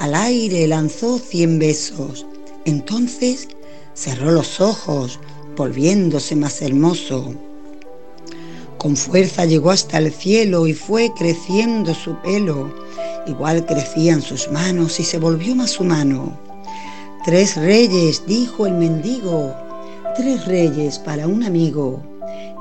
al 0.00 0.14
aire 0.14 0.66
lanzó 0.66 1.18
cien 1.18 1.58
besos. 1.58 2.26
Entonces 2.64 3.48
cerró 3.94 4.32
los 4.32 4.60
ojos, 4.60 5.20
volviéndose 5.56 6.34
más 6.34 6.60
hermoso. 6.62 7.34
Con 8.78 8.96
fuerza 8.96 9.44
llegó 9.44 9.70
hasta 9.70 9.98
el 9.98 10.12
cielo 10.12 10.66
y 10.66 10.74
fue 10.74 11.12
creciendo 11.16 11.94
su 11.94 12.20
pelo. 12.22 12.74
Igual 13.26 13.64
crecían 13.64 14.20
sus 14.20 14.50
manos 14.50 15.00
y 15.00 15.04
se 15.04 15.18
volvió 15.18 15.54
más 15.54 15.80
humano. 15.80 16.38
Tres 17.24 17.56
reyes, 17.56 18.26
dijo 18.26 18.66
el 18.66 18.74
mendigo, 18.74 19.54
tres 20.16 20.44
reyes 20.44 20.98
para 20.98 21.26
un 21.26 21.44
amigo. 21.44 22.02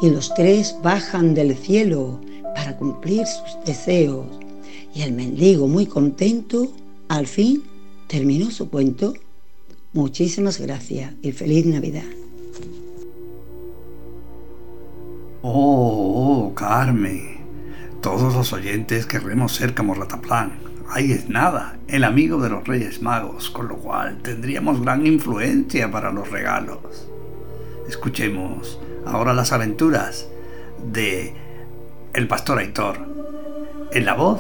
Y 0.02 0.10
los 0.12 0.34
tres 0.36 0.76
bajan 0.82 1.34
del 1.34 1.58
cielo 1.58 2.22
para 2.56 2.78
cumplir 2.78 3.26
sus 3.26 3.58
deseos. 3.66 4.43
Y 4.94 5.02
el 5.02 5.14
mendigo, 5.14 5.68
muy 5.68 5.88
contento, 5.88 6.72
al 7.08 7.28
fin 7.28 7.64
terminó 8.08 8.52
su 8.52 8.70
cuento. 8.70 9.14
Muchísimas 9.94 10.60
gracias 10.60 11.14
y 11.22 11.32
feliz 11.32 11.66
Navidad. 11.66 12.04
Oh, 15.42 16.46
oh, 16.48 16.56
Carmen. 16.56 17.38
Todos 18.02 18.34
los 18.34 18.54
oyentes 18.54 19.06
querremos 19.06 19.54
ser 19.54 19.74
como. 19.74 19.96
Ahí 20.90 21.12
es 21.12 21.28
nada, 21.28 21.80
el 21.88 22.04
amigo 22.04 22.40
de 22.40 22.50
los 22.50 22.68
Reyes 22.68 23.02
Magos, 23.02 23.50
con 23.50 23.68
lo 23.68 23.78
cual 23.78 24.20
tendríamos 24.22 24.82
gran 24.82 25.08
influencia 25.08 25.90
para 25.90 26.12
los 26.12 26.30
regalos. 26.30 27.08
Escuchemos 27.88 28.80
ahora 29.06 29.34
las 29.34 29.52
aventuras 29.52 30.28
de 30.92 31.34
el 32.14 32.28
pastor 32.28 32.60
Aitor, 32.60 32.98
en 33.92 34.06
la 34.06 34.14
voz 34.14 34.40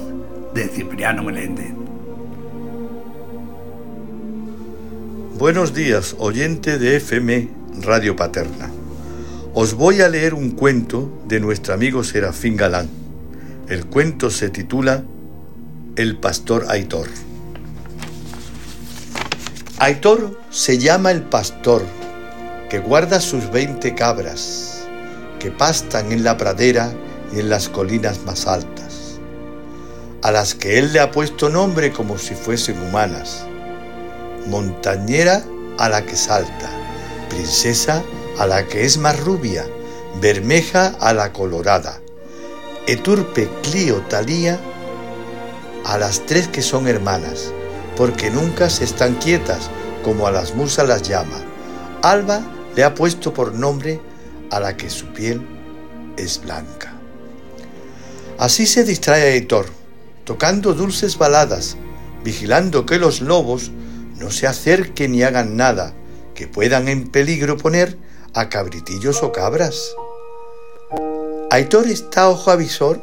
de 0.54 0.68
Cipriano 0.68 1.24
Meléndez. 1.24 1.74
Buenos 5.38 5.74
días, 5.74 6.16
oyente 6.20 6.78
de 6.78 6.98
FM 6.98 7.50
Radio 7.82 8.16
Paterna. 8.16 8.70
Os 9.54 9.74
voy 9.74 10.02
a 10.02 10.10
leer 10.10 10.34
un 10.34 10.52
cuento 10.52 11.12
de 11.28 11.40
nuestro 11.40 11.74
amigo 11.74 12.04
Serafín 12.04 12.56
Galán. 12.56 12.90
El 13.68 13.86
cuento 13.86 14.30
se 14.30 14.50
titula 14.50 15.04
El 15.96 16.18
pastor 16.18 16.66
Aitor. 16.70 17.08
Aitor 19.80 20.40
se 20.50 20.78
llama 20.78 21.12
el 21.12 21.24
pastor 21.24 21.84
que 22.70 22.80
guarda 22.80 23.20
sus 23.20 23.52
veinte 23.52 23.96
cabras 23.96 24.88
que 25.40 25.52
pastan 25.52 26.12
en 26.12 26.24
la 26.24 26.38
pradera 26.38 26.94
y 27.36 27.40
en 27.42 27.50
las 27.50 27.68
colinas 27.68 28.22
más 28.26 28.48
altas, 28.48 28.73
a 30.24 30.32
las 30.32 30.56
que 30.56 30.80
él 30.80 30.94
le 30.94 31.01
ha 31.01 31.12
puesto 31.12 31.50
nombre 31.50 31.92
como 31.92 32.18
si 32.18 32.34
fuesen 32.34 32.82
humanas. 32.82 33.46
Montañera 34.48 35.44
a 35.77 35.89
la 35.89 36.06
que 36.06 36.15
salta, 36.15 36.70
princesa 37.30 38.01
a 38.39 38.48
la 38.48 38.65
que 38.65 38.86
es 38.86 38.98
más 38.98 39.20
rubia, 39.20 39.65
Bermeja 40.22 40.96
a 41.01 41.13
la 41.13 41.34
colorada, 41.34 42.00
Eturpe, 42.88 43.50
Clio, 43.63 44.01
Talía, 44.08 44.60
a 45.86 45.98
las 45.98 46.25
tres 46.25 46.48
que 46.48 46.62
son 46.62 46.88
hermanas, 46.88 47.51
porque 47.98 48.30
nunca 48.30 48.70
se 48.70 48.86
están 48.86 49.15
quietas, 49.15 49.70
como 50.03 50.25
a 50.25 50.32
las 50.32 50.56
musas 50.56 50.88
las 50.88 51.03
llama. 51.03 51.42
Alba 52.01 52.42
le 52.75 52.84
ha 52.86 52.96
puesto 52.96 53.34
por 53.34 53.53
nombre 53.53 54.00
a 54.51 54.60
la 54.62 54.77
que 54.77 54.89
su 54.89 55.08
piel 55.08 55.42
es 56.15 56.42
blanca. 56.42 56.94
Así 58.38 58.65
se 58.65 58.84
distrae 58.84 59.34
Aitor, 59.34 59.83
tocando 60.24 60.74
dulces 60.74 61.18
baladas, 61.18 61.77
vigilando 62.24 62.86
que 62.86 62.98
los 62.98 63.22
lobos 63.22 63.72
no 64.20 64.32
se 64.32 64.48
acerquen 64.48 65.12
ni 65.12 65.24
hagan 65.24 65.58
nada 65.58 65.94
que 66.34 66.48
puedan 66.48 66.88
en 66.88 67.08
peligro 67.10 67.58
poner 67.58 67.98
a 68.34 68.50
cabritillos 68.50 69.22
o 69.24 69.32
cabras. 69.32 69.96
Aitor 71.51 71.88
está 71.88 72.30
ojo 72.30 72.51
avisor 72.51 73.00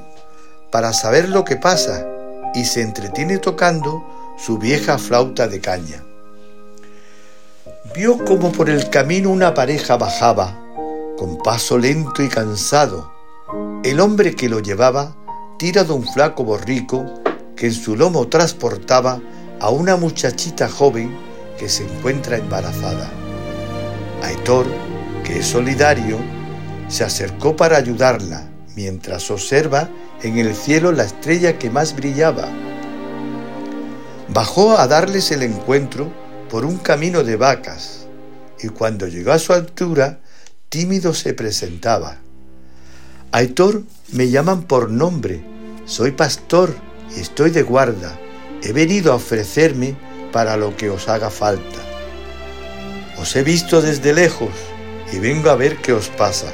para 0.72 0.92
saber 0.92 1.28
lo 1.28 1.44
que 1.44 1.56
pasa 1.56 2.06
y 2.54 2.64
se 2.64 2.82
entretiene 2.82 3.38
tocando 3.38 4.04
su 4.38 4.58
vieja 4.58 4.98
flauta 4.98 5.46
de 5.46 5.60
caña. 5.60 6.04
Vio 7.94 8.24
como 8.24 8.52
por 8.52 8.70
el 8.70 8.90
camino 8.90 9.30
una 9.30 9.54
pareja 9.54 9.96
bajaba, 9.96 10.58
con 11.16 11.38
paso 11.38 11.78
lento 11.78 12.22
y 12.22 12.28
cansado. 12.28 13.12
El 13.84 14.00
hombre 14.00 14.34
que 14.34 14.48
lo 14.48 14.60
llevaba 14.60 15.14
tira 15.60 15.84
de 15.84 15.92
un 15.92 16.06
flaco 16.06 16.42
borrico 16.42 17.04
que 17.54 17.66
en 17.66 17.74
su 17.74 17.94
lomo 17.94 18.28
transportaba 18.28 19.20
a 19.60 19.68
una 19.68 19.94
muchachita 19.96 20.70
joven 20.70 21.14
que 21.58 21.68
se 21.68 21.84
encuentra 21.84 22.38
embarazada. 22.38 23.10
Aitor, 24.22 24.64
que 25.22 25.40
es 25.40 25.46
solidario, 25.46 26.16
se 26.88 27.04
acercó 27.04 27.56
para 27.56 27.76
ayudarla 27.76 28.48
mientras 28.74 29.30
observa 29.30 29.90
en 30.22 30.38
el 30.38 30.54
cielo 30.54 30.92
la 30.92 31.04
estrella 31.04 31.58
que 31.58 31.68
más 31.68 31.94
brillaba. 31.94 32.48
Bajó 34.32 34.78
a 34.78 34.86
darles 34.86 35.30
el 35.30 35.42
encuentro 35.42 36.10
por 36.48 36.64
un 36.64 36.78
camino 36.78 37.22
de 37.22 37.36
vacas 37.36 38.06
y 38.62 38.68
cuando 38.68 39.06
llegó 39.08 39.32
a 39.32 39.38
su 39.38 39.52
altura, 39.52 40.20
tímido 40.70 41.12
se 41.12 41.34
presentaba. 41.34 42.16
Aitor 43.30 43.82
me 44.12 44.30
llaman 44.30 44.62
por 44.62 44.90
nombre, 44.90 45.50
soy 45.90 46.12
pastor 46.12 46.73
y 47.16 47.20
estoy 47.20 47.50
de 47.50 47.64
guarda. 47.64 48.16
He 48.62 48.73
venido 48.73 49.12
a 49.12 49.16
ofrecerme 49.16 49.97
para 50.30 50.56
lo 50.56 50.76
que 50.76 50.88
os 50.88 51.09
haga 51.09 51.30
falta. 51.30 51.80
Os 53.18 53.35
he 53.35 53.42
visto 53.42 53.82
desde 53.82 54.12
lejos 54.12 54.52
y 55.12 55.18
vengo 55.18 55.50
a 55.50 55.56
ver 55.56 55.78
qué 55.78 55.92
os 55.92 56.09
pasa, 56.09 56.47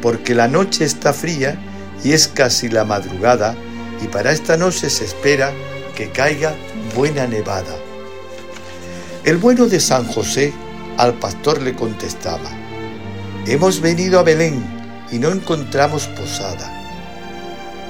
porque 0.00 0.34
la 0.34 0.48
noche 0.48 0.86
está 0.86 1.12
fría 1.12 1.58
y 2.02 2.12
es 2.12 2.26
casi 2.26 2.70
la 2.70 2.86
madrugada 2.86 3.54
y 4.02 4.06
para 4.06 4.32
esta 4.32 4.56
noche 4.56 4.88
se 4.88 5.04
espera 5.04 5.52
que 5.94 6.10
caiga 6.10 6.54
buena 6.96 7.26
nevada. 7.26 7.76
El 9.24 9.36
bueno 9.36 9.66
de 9.66 9.78
San 9.78 10.06
José 10.06 10.54
al 10.96 11.12
pastor 11.18 11.60
le 11.60 11.74
contestaba, 11.74 12.50
hemos 13.46 13.82
venido 13.82 14.18
a 14.18 14.22
Belén 14.22 14.64
y 15.12 15.18
no 15.18 15.30
encontramos 15.30 16.06
posada. 16.06 16.81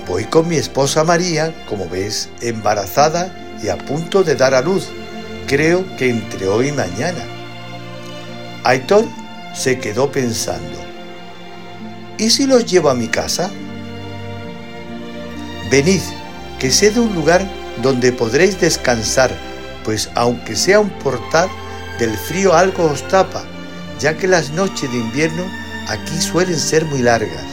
Voy 0.06 0.24
con 0.24 0.48
mi 0.48 0.56
esposa 0.56 1.04
María, 1.04 1.54
como 1.68 1.88
ves, 1.88 2.28
embarazada 2.40 3.32
y 3.62 3.68
a 3.68 3.78
punto 3.78 4.24
de 4.24 4.34
dar 4.34 4.52
a 4.52 4.60
luz, 4.60 4.88
creo 5.46 5.84
que 5.96 6.10
entre 6.10 6.48
hoy 6.48 6.68
y 6.68 6.72
mañana. 6.72 7.24
Aitor 8.64 9.04
se 9.54 9.78
quedó 9.78 10.10
pensando, 10.10 10.78
¿y 12.18 12.30
si 12.30 12.46
los 12.46 12.66
llevo 12.66 12.90
a 12.90 12.94
mi 12.94 13.06
casa? 13.06 13.50
Venid, 15.70 16.02
que 16.58 16.72
sé 16.72 16.90
de 16.90 17.00
un 17.00 17.14
lugar 17.14 17.48
donde 17.80 18.12
podréis 18.12 18.60
descansar, 18.60 19.30
pues 19.84 20.10
aunque 20.16 20.56
sea 20.56 20.80
un 20.80 20.90
portal, 20.90 21.48
del 22.00 22.16
frío 22.16 22.54
algo 22.54 22.86
os 22.86 23.06
tapa, 23.06 23.44
ya 24.00 24.16
que 24.16 24.26
las 24.26 24.50
noches 24.50 24.90
de 24.90 24.98
invierno 24.98 25.44
aquí 25.88 26.20
suelen 26.20 26.58
ser 26.58 26.84
muy 26.86 27.02
largas. 27.02 27.51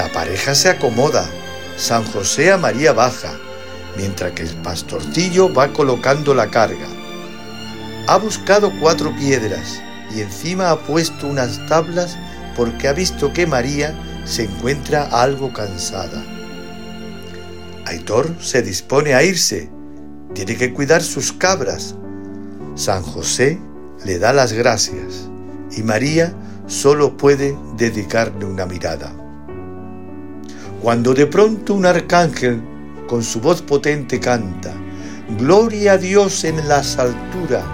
La 0.00 0.10
pareja 0.10 0.54
se 0.54 0.70
acomoda, 0.70 1.28
San 1.76 2.06
José 2.06 2.50
a 2.50 2.56
María 2.56 2.94
baja, 2.94 3.38
mientras 3.98 4.32
que 4.32 4.44
el 4.44 4.56
pastorcillo 4.62 5.52
va 5.52 5.74
colocando 5.74 6.32
la 6.32 6.50
carga. 6.50 6.86
Ha 8.06 8.16
buscado 8.16 8.72
cuatro 8.80 9.14
piedras 9.14 9.82
y 10.16 10.22
encima 10.22 10.70
ha 10.70 10.78
puesto 10.78 11.26
unas 11.26 11.66
tablas 11.66 12.16
porque 12.56 12.88
ha 12.88 12.94
visto 12.94 13.34
que 13.34 13.46
María 13.46 13.94
se 14.24 14.44
encuentra 14.44 15.02
algo 15.02 15.52
cansada. 15.52 16.24
Aitor 17.84 18.34
se 18.40 18.62
dispone 18.62 19.12
a 19.12 19.22
irse, 19.22 19.68
tiene 20.32 20.56
que 20.56 20.72
cuidar 20.72 21.02
sus 21.02 21.30
cabras. 21.30 21.94
San 22.74 23.02
José 23.02 23.58
le 24.06 24.18
da 24.18 24.32
las 24.32 24.54
gracias 24.54 25.28
y 25.76 25.82
María 25.82 26.32
solo 26.68 27.18
puede 27.18 27.54
dedicarle 27.76 28.46
una 28.46 28.64
mirada. 28.64 29.19
Cuando 30.82 31.12
de 31.12 31.26
pronto 31.26 31.74
un 31.74 31.84
arcángel 31.84 32.62
con 33.06 33.22
su 33.22 33.40
voz 33.40 33.60
potente 33.60 34.18
canta, 34.18 34.72
Gloria 35.38 35.92
a 35.92 35.98
Dios 35.98 36.42
en 36.42 36.66
las 36.66 36.98
alturas, 36.98 37.64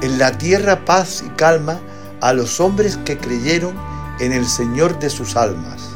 en 0.00 0.18
la 0.18 0.36
tierra 0.38 0.84
paz 0.84 1.22
y 1.24 1.28
calma 1.36 1.78
a 2.20 2.32
los 2.32 2.58
hombres 2.58 2.96
que 3.04 3.18
creyeron 3.18 3.74
en 4.18 4.32
el 4.32 4.46
Señor 4.46 4.98
de 4.98 5.10
sus 5.10 5.36
almas. 5.36 5.90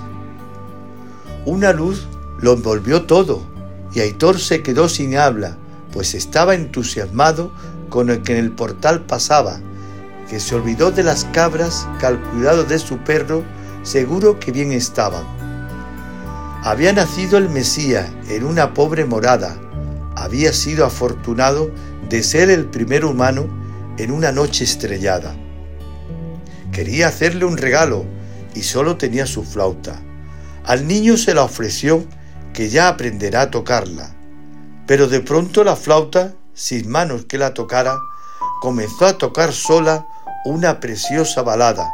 Una 1.44 1.72
luz 1.72 2.06
lo 2.38 2.52
envolvió 2.52 3.06
todo 3.06 3.42
y 3.92 4.00
Aitor 4.00 4.38
se 4.38 4.62
quedó 4.62 4.88
sin 4.88 5.16
habla, 5.16 5.56
pues 5.90 6.14
estaba 6.14 6.54
entusiasmado 6.54 7.50
con 7.88 8.10
el 8.10 8.22
que 8.22 8.32
en 8.32 8.44
el 8.44 8.52
portal 8.52 9.06
pasaba, 9.06 9.58
que 10.28 10.38
se 10.38 10.54
olvidó 10.54 10.90
de 10.90 11.02
las 11.02 11.24
cabras 11.26 11.88
que 11.98 12.06
al 12.06 12.20
cuidado 12.20 12.62
de 12.62 12.78
su 12.78 12.98
perro 12.98 13.42
seguro 13.82 14.38
que 14.38 14.52
bien 14.52 14.70
estaban. 14.70 15.45
Había 16.62 16.92
nacido 16.92 17.38
el 17.38 17.48
Mesías 17.48 18.10
en 18.28 18.44
una 18.44 18.74
pobre 18.74 19.04
morada, 19.04 19.56
había 20.16 20.52
sido 20.52 20.84
afortunado 20.84 21.70
de 22.08 22.22
ser 22.22 22.50
el 22.50 22.66
primer 22.66 23.04
humano 23.04 23.46
en 23.98 24.10
una 24.10 24.32
noche 24.32 24.64
estrellada. 24.64 25.36
Quería 26.72 27.08
hacerle 27.08 27.44
un 27.44 27.56
regalo 27.56 28.04
y 28.54 28.62
solo 28.62 28.96
tenía 28.96 29.26
su 29.26 29.44
flauta. 29.44 30.00
Al 30.64 30.88
niño 30.88 31.16
se 31.16 31.34
la 31.34 31.44
ofreció 31.44 32.04
que 32.52 32.68
ya 32.68 32.88
aprenderá 32.88 33.42
a 33.42 33.50
tocarla, 33.50 34.10
pero 34.86 35.06
de 35.08 35.20
pronto 35.20 35.62
la 35.62 35.76
flauta, 35.76 36.32
sin 36.54 36.88
manos 36.90 37.26
que 37.26 37.38
la 37.38 37.54
tocara, 37.54 37.98
comenzó 38.60 39.06
a 39.06 39.18
tocar 39.18 39.52
sola 39.52 40.06
una 40.44 40.80
preciosa 40.80 41.42
balada, 41.42 41.92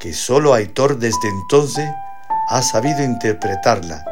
que 0.00 0.12
solo 0.12 0.52
Aitor 0.52 0.98
desde 0.98 1.28
entonces 1.28 1.88
ha 2.48 2.62
sabido 2.62 3.04
interpretarla, 3.04 4.04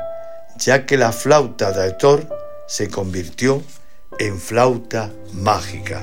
ya 0.57 0.85
que 0.85 0.99
la 0.99 1.13
flauta 1.13 1.73
de 1.73 1.83
Aitor 1.83 2.29
se 2.67 2.91
convirtió 2.91 3.63
en 4.19 4.39
flauta 4.39 5.11
mágica. 5.33 6.03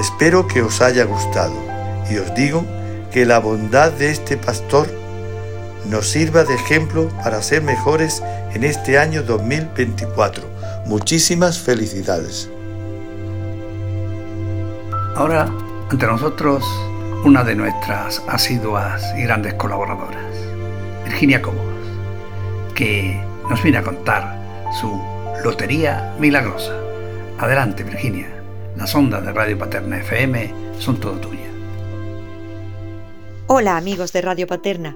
Espero 0.00 0.46
que 0.46 0.62
os 0.62 0.80
haya 0.80 1.04
gustado 1.04 1.54
y 2.10 2.18
os 2.18 2.32
digo 2.34 2.64
que 3.12 3.26
la 3.26 3.38
bondad 3.38 3.92
de 3.92 4.10
este 4.10 4.36
pastor 4.36 4.88
nos 5.88 6.08
sirva 6.08 6.44
de 6.44 6.54
ejemplo 6.54 7.08
para 7.22 7.42
ser 7.42 7.62
mejores 7.62 8.22
en 8.54 8.64
este 8.64 8.98
año 8.98 9.22
2024. 9.22 10.44
Muchísimas 10.86 11.58
felicidades. 11.58 12.48
Ahora, 15.16 15.48
ante 15.90 16.06
nosotros, 16.06 16.64
una 17.24 17.42
de 17.42 17.54
nuestras 17.54 18.22
asiduas 18.28 19.02
y 19.16 19.22
grandes 19.22 19.54
colaboradoras, 19.54 20.22
Virginia 21.04 21.40
Cobos, 21.40 21.64
que 22.74 23.18
nos 23.48 23.62
viene 23.62 23.78
a 23.78 23.82
contar 23.82 24.38
su 24.78 25.02
Lotería 25.42 26.14
Milagrosa. 26.18 26.74
Adelante, 27.38 27.82
Virginia. 27.82 28.28
Las 28.76 28.94
ondas 28.94 29.24
de 29.24 29.32
Radio 29.32 29.56
Paterna 29.56 29.98
FM 29.98 30.52
son 30.78 31.00
todo 31.00 31.12
tuyas. 31.14 31.48
Hola 33.46 33.78
amigos 33.78 34.12
de 34.12 34.20
Radio 34.20 34.46
Paterna, 34.46 34.94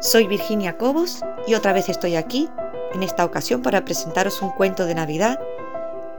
soy 0.00 0.28
Virginia 0.28 0.76
Cobos 0.76 1.24
y 1.48 1.54
otra 1.54 1.72
vez 1.72 1.88
estoy 1.88 2.14
aquí, 2.14 2.48
en 2.94 3.02
esta 3.02 3.24
ocasión 3.24 3.62
para 3.62 3.84
presentaros 3.84 4.40
un 4.40 4.50
cuento 4.50 4.86
de 4.86 4.94
Navidad 4.94 5.40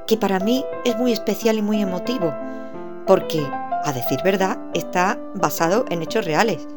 que 0.07 0.17
para 0.17 0.39
mí 0.39 0.65
es 0.83 0.97
muy 0.97 1.13
especial 1.13 1.57
y 1.57 1.61
muy 1.61 1.81
emotivo, 1.81 2.33
porque, 3.05 3.45
a 3.87 3.93
decir 3.93 4.19
verdad, 4.21 4.57
está 4.73 5.17
basado 5.33 5.85
en 5.89 6.01
hechos 6.01 6.25
reales. 6.25 6.67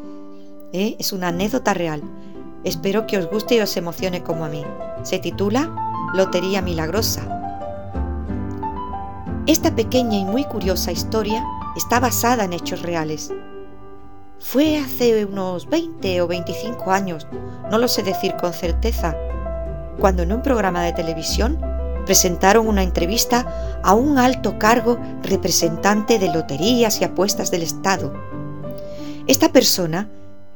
¿eh? 0.73 0.97
Es 0.99 1.13
una 1.13 1.29
anécdota 1.29 1.75
real. 1.75 2.03
Espero 2.63 3.07
que 3.07 3.19
os 3.19 3.29
guste 3.29 3.57
y 3.57 3.61
os 3.61 3.77
emocione 3.77 4.23
como 4.23 4.45
a 4.45 4.49
mí. 4.49 4.65
Se 5.03 5.19
titula 5.19 5.75
Lotería 6.15 6.63
Milagrosa. 6.63 7.23
Esta 9.47 9.75
pequeña 9.75 10.19
y 10.19 10.25
muy 10.25 10.45
curiosa 10.45 10.93
historia 10.93 11.45
está 11.77 11.99
basada 11.99 12.45
en 12.45 12.53
hechos 12.53 12.83
reales. 12.83 13.33
Fue 14.39 14.79
hace 14.79 15.25
unos 15.25 15.69
20 15.69 16.23
o 16.23 16.29
25 16.29 16.93
años, 16.93 17.27
no 17.71 17.79
lo 17.79 17.89
sé 17.89 18.03
decir 18.03 18.37
con 18.41 18.53
certeza, 18.53 19.17
cuando 19.99 20.23
en 20.23 20.33
un 20.33 20.43
programa 20.43 20.83
de 20.83 20.93
televisión 20.93 21.59
presentaron 22.11 22.67
una 22.67 22.83
entrevista 22.83 23.79
a 23.85 23.95
un 23.95 24.19
alto 24.19 24.59
cargo 24.59 24.99
representante 25.23 26.19
de 26.19 26.27
loterías 26.27 27.01
y 27.01 27.05
apuestas 27.05 27.53
del 27.53 27.63
Estado. 27.63 28.13
Esta 29.29 29.51
persona 29.51 30.09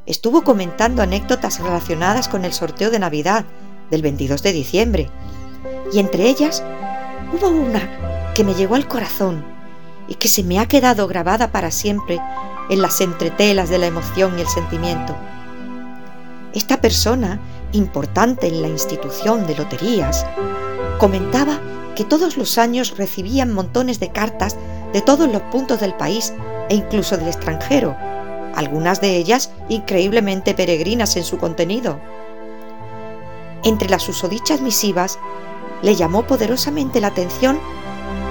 estuvo 0.05 0.43
comentando 0.43 1.01
anécdotas 1.01 1.61
relacionadas 1.61 2.27
con 2.27 2.45
el 2.45 2.53
sorteo 2.53 2.91
de 2.91 2.99
Navidad 2.99 3.45
del 3.89 4.03
22 4.03 4.43
de 4.43 4.53
diciembre, 4.53 5.11
y 5.93 6.01
entre 6.01 6.29
ellas 6.29 6.61
hubo 7.33 7.47
una 7.47 8.33
que 8.35 8.43
me 8.43 8.55
llegó 8.55 8.75
al 8.75 8.89
corazón 8.89 9.45
y 10.09 10.17
que 10.17 10.27
se 10.27 10.43
me 10.43 10.59
ha 10.59 10.67
quedado 10.67 11.07
grabada 11.07 11.53
para 11.53 11.71
siempre 11.71 12.21
en 12.69 12.83
las 12.83 13.01
entretelas 13.01 13.71
de 13.71 13.79
la 13.79 13.87
emoción 13.87 14.37
y 14.37 14.41
el 14.41 14.49
sentimiento. 14.49 15.15
Esta 16.53 16.81
persona, 16.81 17.39
importante 17.71 18.49
en 18.49 18.61
la 18.61 18.67
institución 18.67 19.47
de 19.47 19.55
loterías, 19.55 20.27
comentaba 20.99 21.61
que 21.95 22.05
todos 22.05 22.37
los 22.37 22.59
años 22.59 22.97
recibían 22.97 23.53
montones 23.53 24.01
de 24.01 24.11
cartas 24.11 24.57
de 24.93 25.01
todos 25.01 25.31
los 25.31 25.43
puntos 25.43 25.81
del 25.81 25.95
país 25.95 26.33
e 26.69 26.75
incluso 26.75 27.17
del 27.17 27.29
extranjero, 27.29 27.97
algunas 28.55 29.01
de 29.01 29.17
ellas 29.17 29.51
increíblemente 29.69 30.55
peregrinas 30.55 31.17
en 31.17 31.25
su 31.25 31.39
contenido. 31.39 32.01
Entre 33.65 33.89
las 33.89 34.03
susodichas 34.03 34.61
misivas, 34.61 35.19
le 35.83 35.95
llamó 35.95 36.27
poderosamente 36.27 37.01
la 37.01 37.09
atención 37.09 37.59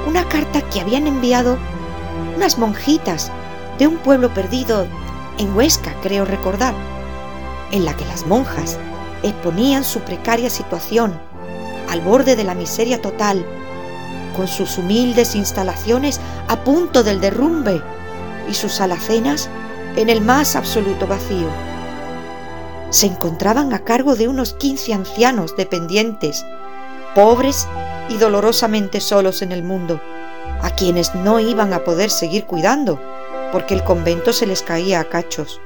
una 0.07 0.27
carta 0.27 0.61
que 0.69 0.79
habían 0.79 1.07
enviado 1.07 1.57
unas 2.35 2.57
monjitas 2.57 3.31
de 3.77 3.87
un 3.87 3.97
pueblo 3.97 4.33
perdido 4.33 4.87
en 5.37 5.55
Huesca, 5.55 5.93
creo 6.01 6.25
recordar, 6.25 6.73
en 7.71 7.85
la 7.85 7.95
que 7.95 8.05
las 8.05 8.25
monjas 8.25 8.77
exponían 9.23 9.83
su 9.83 9.99
precaria 10.01 10.49
situación 10.49 11.19
al 11.89 12.01
borde 12.01 12.35
de 12.35 12.43
la 12.43 12.55
miseria 12.55 13.01
total, 13.01 13.45
con 14.35 14.47
sus 14.47 14.77
humildes 14.77 15.35
instalaciones 15.35 16.19
a 16.47 16.63
punto 16.63 17.03
del 17.03 17.21
derrumbe 17.21 17.81
y 18.49 18.53
sus 18.53 18.81
alacenas 18.81 19.49
en 19.95 20.09
el 20.09 20.21
más 20.21 20.55
absoluto 20.55 21.07
vacío. 21.07 21.47
Se 22.89 23.07
encontraban 23.07 23.73
a 23.73 23.79
cargo 23.79 24.15
de 24.15 24.27
unos 24.27 24.53
15 24.53 24.93
ancianos 24.93 25.55
dependientes, 25.55 26.45
pobres 27.15 27.67
y 28.09 28.17
dolorosamente 28.17 29.01
solos 29.01 29.41
en 29.41 29.51
el 29.51 29.63
mundo, 29.63 30.01
a 30.61 30.69
quienes 30.71 31.13
no 31.15 31.39
iban 31.39 31.73
a 31.73 31.83
poder 31.83 32.09
seguir 32.09 32.45
cuidando, 32.45 32.99
porque 33.51 33.73
el 33.73 33.83
convento 33.83 34.33
se 34.33 34.47
les 34.47 34.61
caía 34.61 34.99
a 34.99 35.05
cachos. 35.05 35.61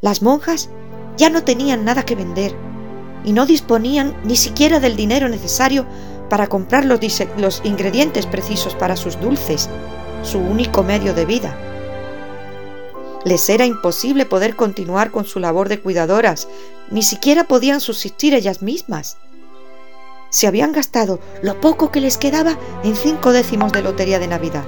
Las 0.00 0.22
monjas 0.22 0.68
ya 1.16 1.30
no 1.30 1.44
tenían 1.44 1.84
nada 1.84 2.02
que 2.02 2.14
vender 2.14 2.54
y 3.24 3.32
no 3.32 3.46
disponían 3.46 4.14
ni 4.24 4.36
siquiera 4.36 4.80
del 4.80 4.96
dinero 4.96 5.28
necesario 5.28 5.86
para 6.28 6.46
comprar 6.46 6.84
los, 6.84 7.00
los 7.36 7.60
ingredientes 7.64 8.26
precisos 8.26 8.74
para 8.74 8.96
sus 8.96 9.20
dulces, 9.20 9.68
su 10.22 10.38
único 10.38 10.82
medio 10.82 11.14
de 11.14 11.26
vida. 11.26 11.56
Les 13.24 13.48
era 13.48 13.66
imposible 13.66 14.26
poder 14.26 14.56
continuar 14.56 15.10
con 15.10 15.24
su 15.24 15.38
labor 15.38 15.68
de 15.68 15.80
cuidadoras, 15.80 16.48
ni 16.90 17.02
siquiera 17.02 17.44
podían 17.44 17.80
subsistir 17.80 18.34
ellas 18.34 18.62
mismas. 18.62 19.18
Se 20.30 20.46
habían 20.46 20.72
gastado 20.72 21.20
lo 21.42 21.60
poco 21.60 21.92
que 21.92 22.00
les 22.00 22.16
quedaba 22.16 22.58
en 22.82 22.96
cinco 22.96 23.32
décimos 23.32 23.72
de 23.72 23.82
lotería 23.82 24.18
de 24.18 24.26
Navidad, 24.26 24.64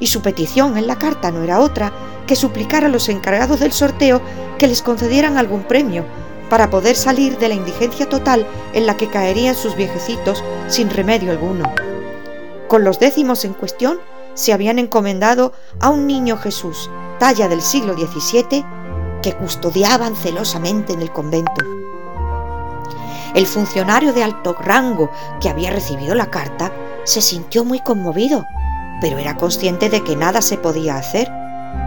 y 0.00 0.08
su 0.08 0.22
petición 0.22 0.76
en 0.76 0.86
la 0.86 0.98
carta 0.98 1.30
no 1.30 1.42
era 1.42 1.60
otra 1.60 1.92
que 2.26 2.34
suplicar 2.34 2.84
a 2.84 2.88
los 2.88 3.08
encargados 3.08 3.60
del 3.60 3.72
sorteo 3.72 4.20
que 4.58 4.66
les 4.66 4.82
concedieran 4.82 5.36
algún 5.36 5.62
premio 5.62 6.04
para 6.54 6.70
poder 6.70 6.94
salir 6.94 7.36
de 7.38 7.48
la 7.48 7.56
indigencia 7.56 8.08
total 8.08 8.46
en 8.74 8.86
la 8.86 8.96
que 8.96 9.10
caerían 9.10 9.56
sus 9.56 9.74
viejecitos 9.74 10.44
sin 10.68 10.88
remedio 10.88 11.32
alguno. 11.32 11.64
Con 12.68 12.84
los 12.84 13.00
décimos 13.00 13.44
en 13.44 13.54
cuestión 13.54 13.98
se 14.34 14.52
habían 14.52 14.78
encomendado 14.78 15.52
a 15.80 15.88
un 15.88 16.06
niño 16.06 16.36
Jesús, 16.36 16.88
talla 17.18 17.48
del 17.48 17.60
siglo 17.60 17.94
XVII, 17.94 18.64
que 19.20 19.32
custodiaban 19.32 20.14
celosamente 20.14 20.92
en 20.92 21.02
el 21.02 21.10
convento. 21.10 21.60
El 23.34 23.48
funcionario 23.48 24.12
de 24.12 24.22
alto 24.22 24.52
rango 24.52 25.10
que 25.40 25.48
había 25.48 25.72
recibido 25.72 26.14
la 26.14 26.30
carta 26.30 26.70
se 27.02 27.20
sintió 27.20 27.64
muy 27.64 27.80
conmovido, 27.80 28.46
pero 29.00 29.18
era 29.18 29.36
consciente 29.36 29.90
de 29.90 30.04
que 30.04 30.14
nada 30.14 30.40
se 30.40 30.56
podía 30.56 30.98
hacer, 30.98 31.28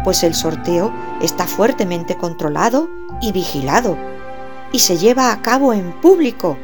pues 0.03 0.23
el 0.23 0.35
sorteo 0.35 0.91
está 1.21 1.47
fuertemente 1.47 2.17
controlado 2.17 2.89
y 3.21 3.31
vigilado, 3.31 3.97
y 4.71 4.79
se 4.79 4.97
lleva 4.97 5.31
a 5.31 5.41
cabo 5.41 5.73
en 5.73 5.91
público. 6.01 6.57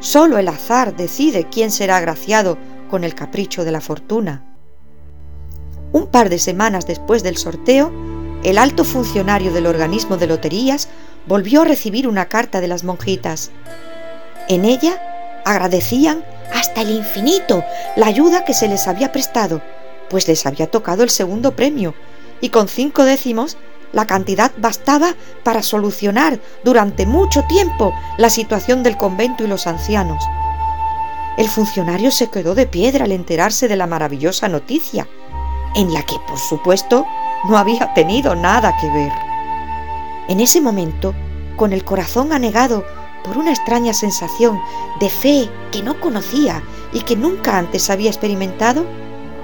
Solo 0.00 0.38
el 0.38 0.48
azar 0.48 0.96
decide 0.96 1.48
quién 1.50 1.70
será 1.70 1.96
agraciado 1.96 2.58
con 2.90 3.04
el 3.04 3.14
capricho 3.14 3.64
de 3.64 3.72
la 3.72 3.80
fortuna. 3.80 4.44
Un 5.92 6.06
par 6.06 6.28
de 6.28 6.38
semanas 6.38 6.86
después 6.86 7.22
del 7.22 7.36
sorteo, 7.36 7.92
el 8.42 8.58
alto 8.58 8.84
funcionario 8.84 9.52
del 9.52 9.66
organismo 9.66 10.16
de 10.16 10.26
loterías 10.26 10.88
volvió 11.26 11.62
a 11.62 11.64
recibir 11.64 12.06
una 12.06 12.26
carta 12.26 12.60
de 12.60 12.68
las 12.68 12.84
monjitas. 12.84 13.50
En 14.48 14.64
ella 14.64 15.00
agradecían 15.44 16.24
hasta 16.52 16.82
el 16.82 16.90
infinito 16.90 17.64
la 17.96 18.06
ayuda 18.06 18.44
que 18.44 18.54
se 18.54 18.68
les 18.68 18.86
había 18.86 19.12
prestado, 19.12 19.62
pues 20.10 20.28
les 20.28 20.44
había 20.46 20.70
tocado 20.70 21.02
el 21.02 21.10
segundo 21.10 21.56
premio, 21.56 21.94
y 22.40 22.50
con 22.50 22.68
cinco 22.68 23.04
décimos 23.04 23.56
la 23.94 24.06
cantidad 24.06 24.52
bastaba 24.58 25.14
para 25.42 25.62
solucionar 25.62 26.40
durante 26.64 27.06
mucho 27.06 27.44
tiempo 27.44 27.94
la 28.18 28.28
situación 28.28 28.82
del 28.82 28.96
convento 28.96 29.44
y 29.44 29.46
los 29.46 29.66
ancianos. 29.66 30.22
El 31.38 31.48
funcionario 31.48 32.10
se 32.10 32.28
quedó 32.28 32.54
de 32.54 32.66
piedra 32.66 33.04
al 33.04 33.12
enterarse 33.12 33.68
de 33.68 33.76
la 33.76 33.86
maravillosa 33.86 34.48
noticia 34.48 35.08
en 35.74 35.92
la 35.92 36.02
que, 36.04 36.16
por 36.28 36.38
supuesto, 36.38 37.06
no 37.48 37.56
había 37.56 37.92
tenido 37.94 38.34
nada 38.34 38.76
que 38.80 38.88
ver. 38.90 39.12
En 40.28 40.40
ese 40.40 40.60
momento, 40.60 41.14
con 41.56 41.72
el 41.72 41.84
corazón 41.84 42.32
anegado 42.32 42.84
por 43.24 43.38
una 43.38 43.50
extraña 43.50 43.92
sensación 43.94 44.60
de 45.00 45.08
fe 45.08 45.50
que 45.72 45.82
no 45.82 46.00
conocía 46.00 46.62
y 46.92 47.00
que 47.00 47.16
nunca 47.16 47.58
antes 47.58 47.90
había 47.90 48.10
experimentado, 48.10 48.84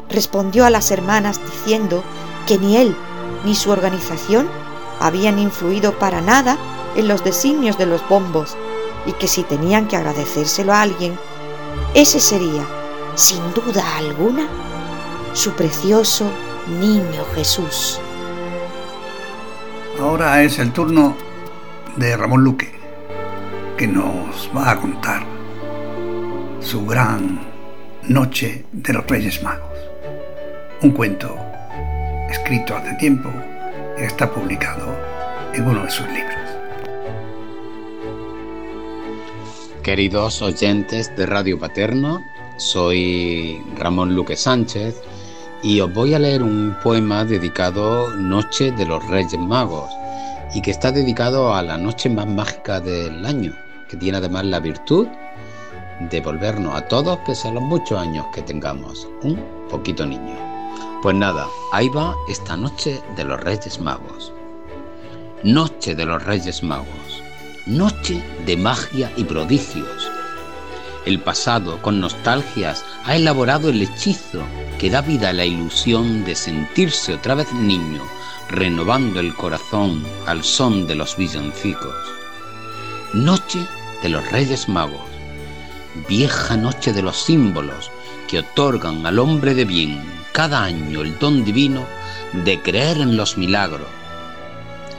respondió 0.09 0.65
a 0.65 0.71
las 0.71 0.91
hermanas 0.91 1.41
diciendo 1.45 2.05
que 2.47 2.59
ni 2.59 2.77
él 2.77 2.97
ni 3.44 3.55
su 3.55 3.70
organización 3.70 4.48
habían 5.00 5.38
influido 5.38 5.98
para 5.98 6.20
nada 6.20 6.59
en 6.96 7.09
los 7.09 7.24
designios 7.24 7.79
de 7.79 7.87
los 7.87 8.07
bombos 8.09 8.57
y 9.07 9.12
que 9.12 9.29
si 9.29 9.42
tenían 9.42 9.88
que 9.88 9.96
agradecérselo 9.96 10.72
a 10.72 10.83
alguien, 10.83 11.18
ese 11.94 12.20
sería, 12.20 12.64
sin 13.14 13.40
duda 13.55 13.85
alguna, 13.96 14.46
su 15.33 15.53
precioso 15.53 16.31
niño 16.81 17.24
Jesús. 17.35 18.00
Ahora 20.00 20.42
es 20.42 20.59
el 20.59 20.72
turno 20.72 21.16
de 21.96 22.16
Ramón 22.16 22.44
Luque, 22.44 22.72
que 23.76 23.87
nos 23.87 24.50
va 24.57 24.70
a 24.70 24.81
contar 24.81 25.24
su 26.61 26.87
gran 26.87 27.48
Noche 28.03 28.64
de 28.72 28.92
los 28.92 29.07
Reyes 29.07 29.42
Magos. 29.42 29.79
Un 30.83 30.90
cuento 30.92 31.50
escrito 32.31 32.77
hace 32.77 32.95
tiempo 32.95 33.29
y 33.99 34.03
está 34.05 34.33
publicado 34.33 34.87
en 35.53 35.66
uno 35.66 35.83
de 35.83 35.90
sus 35.90 36.07
libros. 36.07 36.37
Queridos 39.83 40.40
oyentes 40.40 41.14
de 41.16 41.27
Radio 41.27 41.59
Paterno, 41.59 42.23
soy 42.57 43.61
Ramón 43.77 44.14
Luque 44.14 44.37
Sánchez 44.37 45.03
y 45.62 45.81
os 45.81 45.93
voy 45.93 46.14
a 46.14 46.19
leer 46.19 46.43
un 46.43 46.77
poema 46.83 47.25
dedicado 47.25 48.14
Noche 48.16 48.71
de 48.73 48.87
los 48.87 49.05
Reyes 49.09 49.38
Magos 49.38 49.90
y 50.55 50.62
que 50.62 50.71
está 50.71 50.93
dedicado 50.93 51.55
a 51.55 51.62
la 51.62 51.79
noche 51.79 52.09
más 52.09 52.27
mágica 52.27 52.81
del 52.81 53.25
año, 53.27 53.53
que 53.88 53.97
tiene 53.97 54.19
además 54.19 54.45
la 54.45 54.61
virtud 54.61 55.07
de 56.11 56.21
volvernos 56.21 56.75
a 56.75 56.87
todos, 56.88 57.19
pese 57.27 57.49
a 57.49 57.53
los 57.53 57.62
muchos 57.62 57.99
años 57.99 58.27
que 58.33 58.43
tengamos, 58.43 59.09
un 59.23 59.38
poquito 59.69 60.07
niño. 60.07 60.50
Pues 61.03 61.17
nada, 61.17 61.49
ahí 61.73 61.89
va 61.89 62.15
esta 62.29 62.59
noche 62.59 63.03
de 63.17 63.25
los 63.25 63.41
Reyes 63.41 63.81
Magos. 63.81 64.35
Noche 65.43 65.95
de 65.95 66.05
los 66.05 66.23
Reyes 66.23 66.63
Magos. 66.63 67.23
Noche 67.67 68.23
de 68.45 68.59
magia 68.59 69.11
y 69.17 69.25
prodigios. 69.25 70.11
El 71.07 71.19
pasado, 71.19 71.81
con 71.81 72.01
nostalgias, 72.01 72.85
ha 73.07 73.17
elaborado 73.17 73.71
el 73.71 73.81
hechizo 73.81 74.43
que 74.79 74.91
da 74.91 75.01
vida 75.01 75.31
a 75.31 75.33
la 75.33 75.47
ilusión 75.47 76.23
de 76.27 76.35
sentirse 76.35 77.15
otra 77.15 77.35
vez 77.35 77.51
niño, 77.55 78.03
renovando 78.51 79.21
el 79.21 79.35
corazón 79.35 80.05
al 80.27 80.45
son 80.45 80.87
de 80.87 80.97
los 80.97 81.17
villancicos. 81.17 81.97
Noche 83.15 83.67
de 84.03 84.11
los 84.11 84.31
Reyes 84.31 84.69
Magos, 84.69 85.09
vieja 86.07 86.59
noche 86.59 86.93
de 86.93 87.01
los 87.01 87.17
símbolos 87.17 87.91
que 88.29 88.41
otorgan 88.41 89.07
al 89.07 89.19
hombre 89.19 89.55
de 89.55 89.65
bien 89.65 90.20
cada 90.33 90.62
año 90.64 91.03
el 91.03 91.19
don 91.19 91.45
divino 91.45 91.85
de 92.45 92.61
creer 92.62 92.99
en 92.99 93.16
los 93.16 93.37
milagros. 93.37 93.88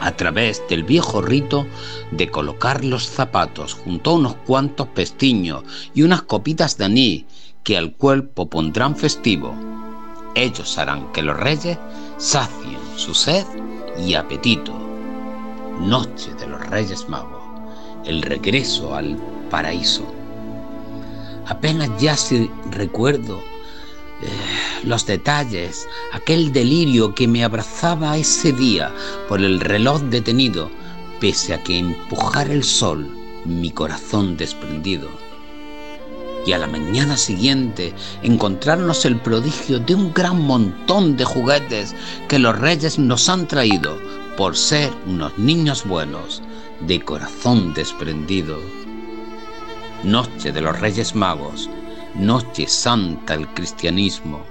a 0.02 0.12
través 0.17 0.63
del 0.67 0.84
viejo 0.84 1.22
rito 1.22 1.67
de 2.10 2.30
colocar 2.30 2.84
los 2.84 3.08
zapatos 3.08 3.76
junto 3.76 4.10
a 4.10 4.13
unos 4.15 4.34
cuantos 4.48 4.88
pestiños 4.88 5.63
y 5.94 6.02
unas 6.02 6.24
copitas 6.24 6.76
de 6.78 6.86
anís 6.86 7.26
que 7.63 7.78
al 7.78 7.94
cuerpo 7.94 8.50
pondrán 8.50 8.96
festivo. 8.96 9.54
Ellos 10.34 10.78
harán 10.80 11.12
que 11.12 11.22
los 11.22 11.38
reyes 11.38 11.78
sacien 12.17 12.80
su 12.96 13.13
sed 13.13 13.46
y 13.98 14.15
apetito. 14.15 14.74
Noche 15.80 16.34
de 16.39 16.48
los 16.48 16.65
Reyes 16.67 17.08
Magos, 17.08 17.44
el 18.06 18.24
regreso 18.24 18.96
al 18.96 19.17
paraíso. 19.52 20.04
Apenas 21.48 21.89
ya 22.00 22.17
si 22.17 22.50
recuerdo 22.72 23.41
eh, 24.22 24.28
los 24.84 25.06
detalles, 25.06 25.88
aquel 26.14 26.52
delirio 26.52 27.14
que 27.16 27.28
me 27.28 27.44
abrazaba 27.44 28.18
ese 28.18 28.52
día 28.52 28.94
por 29.28 29.42
el 29.42 29.60
reloj 29.60 30.02
detenido, 30.04 30.70
pese 31.20 31.54
a 31.54 31.64
que 31.64 31.78
empujara 31.78 32.54
el 32.54 32.64
sol 32.64 33.10
mi 33.46 33.72
corazón 33.72 34.38
desprendido. 34.38 35.10
Y 36.46 36.54
a 36.54 36.58
la 36.58 36.68
mañana 36.68 37.18
siguiente 37.18 37.94
encontrarnos 38.24 39.06
el 39.06 39.18
prodigio 39.18 39.80
de 39.80 39.94
un 39.94 40.14
gran 40.14 40.42
montón 40.42 41.16
de 41.16 41.26
juguetes 41.26 41.96
que 42.28 42.40
los 42.40 42.58
reyes 42.58 42.98
nos 42.98 43.30
han 43.30 43.48
traído 43.48 43.98
por 44.38 44.58
ser 44.58 44.92
unos 45.06 45.38
niños 45.38 45.86
buenos 45.86 46.42
de 46.88 47.00
corazón 47.02 47.74
desprendido. 47.74 48.58
Noche 50.04 50.52
de 50.52 50.62
los 50.62 50.80
Reyes 50.80 51.14
Magos, 51.14 51.70
noche 52.15 52.67
santa 52.67 53.36
el 53.36 53.47
cristianismo, 53.47 54.41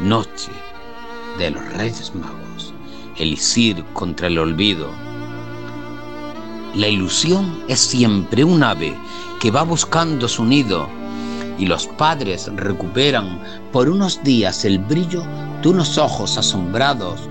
noche 0.00 0.52
de 1.38 1.50
los 1.50 1.66
Reyes 1.72 2.14
Magos, 2.14 2.74
el 3.16 3.38
contra 3.94 4.26
el 4.26 4.38
olvido. 4.38 4.90
La 6.74 6.88
ilusión 6.88 7.64
es 7.68 7.80
siempre 7.80 8.44
un 8.44 8.62
ave 8.62 8.94
que 9.40 9.50
va 9.50 9.62
buscando 9.62 10.28
su 10.28 10.44
nido 10.44 10.88
y 11.58 11.66
los 11.66 11.86
padres 11.86 12.50
recuperan 12.54 13.40
por 13.72 13.88
unos 13.88 14.22
días 14.22 14.64
el 14.64 14.78
brillo 14.78 15.24
de 15.62 15.68
unos 15.68 15.96
ojos 15.96 16.36
asombrados 16.36 17.28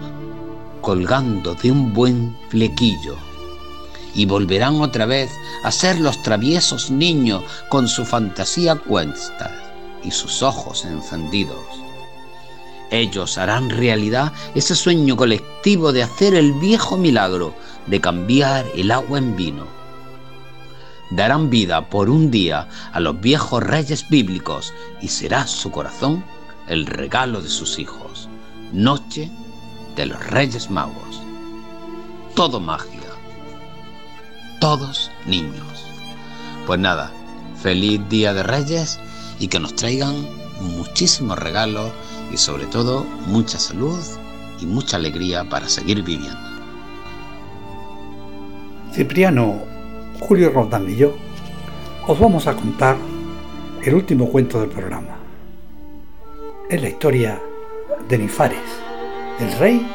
colgando 0.82 1.54
de 1.56 1.72
un 1.72 1.94
buen 1.94 2.36
flequillo 2.50 3.16
y 4.14 4.26
volverán 4.26 4.82
otra 4.82 5.06
vez 5.06 5.32
a 5.64 5.72
ser 5.72 6.00
los 6.00 6.22
traviesos 6.22 6.92
niños 6.92 7.44
con 7.70 7.88
su 7.88 8.06
fantasía 8.06 8.76
cuesta 8.76 9.52
y 10.04 10.12
sus 10.12 10.42
ojos 10.42 10.86
encendidos. 10.86 11.66
Ellos 12.90 13.38
harán 13.38 13.70
realidad 13.70 14.34
ese 14.54 14.76
sueño 14.76 15.16
colectivo 15.16 15.94
de 15.94 16.04
hacer 16.04 16.36
el 16.36 16.52
viejo 16.54 16.98
milagro 16.98 17.54
de 17.88 18.02
cambiar 18.02 18.66
el 18.76 18.92
agua 18.92 19.18
en 19.18 19.36
vino. 19.36 19.66
Darán 21.10 21.50
vida 21.50 21.90
por 21.90 22.10
un 22.10 22.32
día 22.32 22.68
a 22.92 23.00
los 23.00 23.20
viejos 23.20 23.64
reyes 23.64 24.08
bíblicos 24.10 24.74
y 25.02 25.08
será 25.08 25.48
su 25.48 25.72
corazón 25.72 26.24
el 26.68 26.86
regalo 26.86 27.42
de 27.42 27.50
sus 27.50 27.80
hijos. 27.80 28.30
Noche 28.72 29.30
de 29.96 30.06
los 30.06 30.26
reyes 30.26 30.70
magos. 30.70 31.22
Todo 32.34 32.60
magia 32.60 33.01
todos 34.62 35.12
niños. 35.26 35.88
Pues 36.68 36.80
nada, 36.80 37.12
feliz 37.62 38.00
Día 38.10 38.32
de 38.32 38.44
Reyes 38.44 39.00
y 39.40 39.48
que 39.48 39.60
nos 39.60 39.76
traigan 39.76 40.28
muchísimos 40.78 41.38
regalos 41.40 41.92
y 42.32 42.38
sobre 42.38 42.68
todo 42.68 43.04
mucha 43.26 43.58
salud 43.58 44.00
y 44.62 44.68
mucha 44.68 44.98
alegría 44.98 45.50
para 45.50 45.68
seguir 45.68 46.04
viviendo. 46.04 46.40
Cipriano, 48.94 49.64
Julio 50.20 50.52
Roldán 50.52 50.88
y 50.88 50.96
yo 50.96 51.16
os 52.08 52.20
vamos 52.20 52.46
a 52.46 52.54
contar 52.54 52.98
el 53.84 53.96
último 53.96 54.30
cuento 54.30 54.60
del 54.60 54.70
programa. 54.70 55.18
Es 56.70 56.80
la 56.80 56.90
historia 56.90 57.42
de 58.08 58.18
Nifares, 58.20 58.60
el 59.40 59.52
rey 59.58 59.88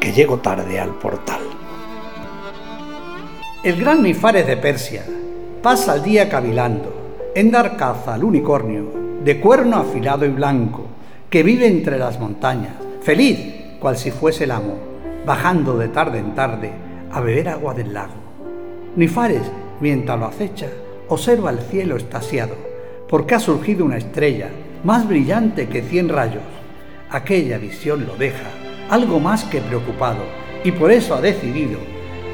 que 0.00 0.12
llegó 0.12 0.38
tarde 0.38 0.80
al 0.80 0.98
portal. 0.98 1.53
El 3.64 3.76
gran 3.76 4.02
Nifares 4.02 4.46
de 4.46 4.58
Persia 4.58 5.06
pasa 5.62 5.94
el 5.94 6.02
día 6.02 6.28
cavilando 6.28 7.32
en 7.34 7.50
dar 7.50 7.78
caza 7.78 8.12
al 8.12 8.22
unicornio 8.22 8.92
de 9.24 9.40
cuerno 9.40 9.78
afilado 9.78 10.26
y 10.26 10.28
blanco 10.28 10.84
que 11.30 11.42
vive 11.42 11.66
entre 11.66 11.98
las 11.98 12.20
montañas, 12.20 12.74
feliz 13.00 13.38
cual 13.80 13.96
si 13.96 14.10
fuese 14.10 14.44
el 14.44 14.50
amo, 14.50 14.76
bajando 15.24 15.78
de 15.78 15.88
tarde 15.88 16.18
en 16.18 16.34
tarde 16.34 16.72
a 17.10 17.22
beber 17.22 17.48
agua 17.48 17.72
del 17.72 17.94
lago. 17.94 18.12
Nifares, 18.96 19.50
mientras 19.80 20.20
lo 20.20 20.26
acecha, 20.26 20.68
observa 21.08 21.48
el 21.48 21.60
cielo 21.60 21.96
estasiado, 21.96 22.56
porque 23.08 23.34
ha 23.34 23.40
surgido 23.40 23.86
una 23.86 23.96
estrella 23.96 24.50
más 24.84 25.08
brillante 25.08 25.70
que 25.70 25.80
cien 25.80 26.10
rayos. 26.10 26.42
Aquella 27.08 27.56
visión 27.56 28.04
lo 28.06 28.14
deja 28.16 28.50
algo 28.90 29.20
más 29.20 29.44
que 29.44 29.62
preocupado 29.62 30.20
y 30.64 30.72
por 30.72 30.92
eso 30.92 31.14
ha 31.14 31.22
decidido 31.22 31.78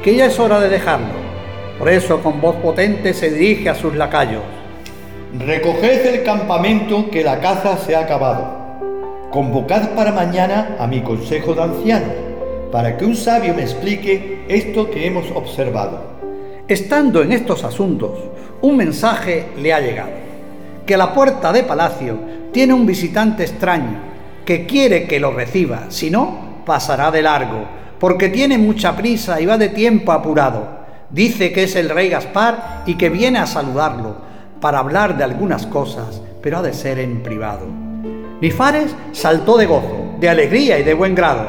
que 0.03 0.17
ya 0.17 0.27
es 0.27 0.41
hora 0.41 0.59
de 0.59 0.69
dejarlo. 0.71 1.20
Por 1.81 1.89
eso 1.89 2.23
con 2.23 2.43
voz 2.43 2.57
potente 2.57 3.15
se 3.15 3.31
dirige 3.31 3.71
a 3.71 3.75
sus 3.75 3.97
lacayos. 3.97 4.43
Recoged 5.39 6.05
el 6.05 6.23
campamento 6.25 7.09
que 7.11 7.25
la 7.25 7.41
caza 7.41 7.79
se 7.79 7.97
ha 7.97 8.01
acabado. 8.01 9.31
Convocad 9.31 9.95
para 9.95 10.13
mañana 10.13 10.77
a 10.79 10.87
mi 10.87 11.01
consejo 11.01 11.55
de 11.55 11.63
ancianos, 11.63 12.13
para 12.71 12.99
que 12.99 13.07
un 13.07 13.17
sabio 13.17 13.55
me 13.55 13.63
explique 13.63 14.45
esto 14.47 14.91
que 14.91 15.07
hemos 15.07 15.31
observado. 15.31 16.03
Estando 16.69 17.23
en 17.23 17.33
estos 17.33 17.65
asuntos, 17.65 18.11
un 18.61 18.77
mensaje 18.77 19.47
le 19.57 19.73
ha 19.73 19.81
llegado, 19.81 20.11
que 20.85 20.97
a 20.97 20.99
la 20.99 21.15
puerta 21.15 21.51
de 21.51 21.63
palacio 21.63 22.19
tiene 22.53 22.75
un 22.75 22.85
visitante 22.85 23.45
extraño, 23.45 24.03
que 24.45 24.67
quiere 24.67 25.07
que 25.07 25.19
lo 25.19 25.33
reciba, 25.33 25.87
si 25.89 26.11
no, 26.11 26.63
pasará 26.67 27.11
de 27.11 27.23
largo 27.23 27.81
porque 28.01 28.31
tiene 28.31 28.57
mucha 28.57 28.97
prisa 28.97 29.41
y 29.41 29.47
va 29.47 29.59
de 29.59 29.69
tiempo 29.69 30.11
apurado. 30.11 30.80
Dice 31.11 31.53
que 31.53 31.65
es 31.65 31.75
el 31.75 31.89
rey 31.89 32.09
Gaspar 32.09 32.85
y 32.87 32.95
que 32.95 33.09
viene 33.09 33.39
a 33.41 33.47
saludarlo 33.47 34.17
para 34.61 34.79
hablar 34.79 35.17
de 35.17 35.25
algunas 35.25 35.67
cosas, 35.67 36.23
pero 36.41 36.59
ha 36.59 36.63
de 36.63 36.73
ser 36.73 36.99
en 37.01 37.23
privado. 37.23 37.67
Nifares 38.41 38.95
saltó 39.13 39.57
de 39.57 39.67
gozo, 39.67 40.17
de 40.21 40.29
alegría 40.29 40.79
y 40.79 40.85
de 40.85 40.95
buen 40.95 41.15
grado. 41.15 41.49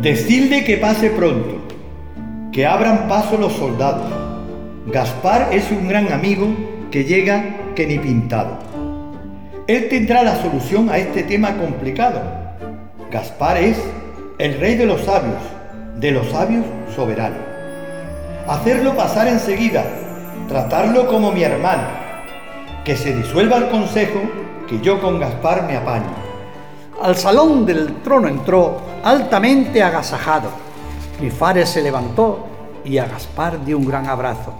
Decidle 0.00 0.64
que 0.64 0.78
pase 0.78 1.10
pronto, 1.10 1.58
que 2.52 2.66
abran 2.66 3.06
paso 3.06 3.36
los 3.36 3.52
soldados. 3.52 4.10
Gaspar 4.86 5.48
es 5.52 5.70
un 5.70 5.86
gran 5.88 6.12
amigo 6.12 6.48
que 6.90 7.04
llega 7.04 7.74
que 7.74 7.86
ni 7.86 7.98
pintado. 7.98 8.58
Él 9.66 9.88
tendrá 9.88 10.22
la 10.22 10.40
solución 10.42 10.88
a 10.90 10.98
este 10.98 11.22
tema 11.22 11.56
complicado. 11.56 12.20
Gaspar 13.10 13.58
es 13.58 13.78
el 14.38 14.58
rey 14.58 14.76
de 14.76 14.86
los 14.86 15.02
sabios, 15.02 15.42
de 15.96 16.10
los 16.10 16.28
sabios 16.28 16.64
soberano. 16.94 17.53
Hacerlo 18.46 18.94
pasar 18.94 19.26
enseguida, 19.26 19.84
tratarlo 20.48 21.06
como 21.06 21.32
mi 21.32 21.42
hermano, 21.42 21.84
que 22.84 22.94
se 22.94 23.14
disuelva 23.16 23.56
el 23.56 23.70
consejo, 23.70 24.20
que 24.68 24.78
yo 24.80 25.00
con 25.00 25.18
Gaspar 25.18 25.66
me 25.66 25.78
apaño. 25.78 26.12
Al 27.00 27.16
salón 27.16 27.64
del 27.64 28.02
trono 28.02 28.28
entró 28.28 28.82
altamente 29.02 29.82
agasajado. 29.82 30.50
Nifares 31.22 31.70
se 31.70 31.80
levantó 31.80 32.46
y 32.84 32.98
a 32.98 33.06
Gaspar 33.06 33.64
dio 33.64 33.78
un 33.78 33.86
gran 33.86 34.08
abrazo. 34.08 34.52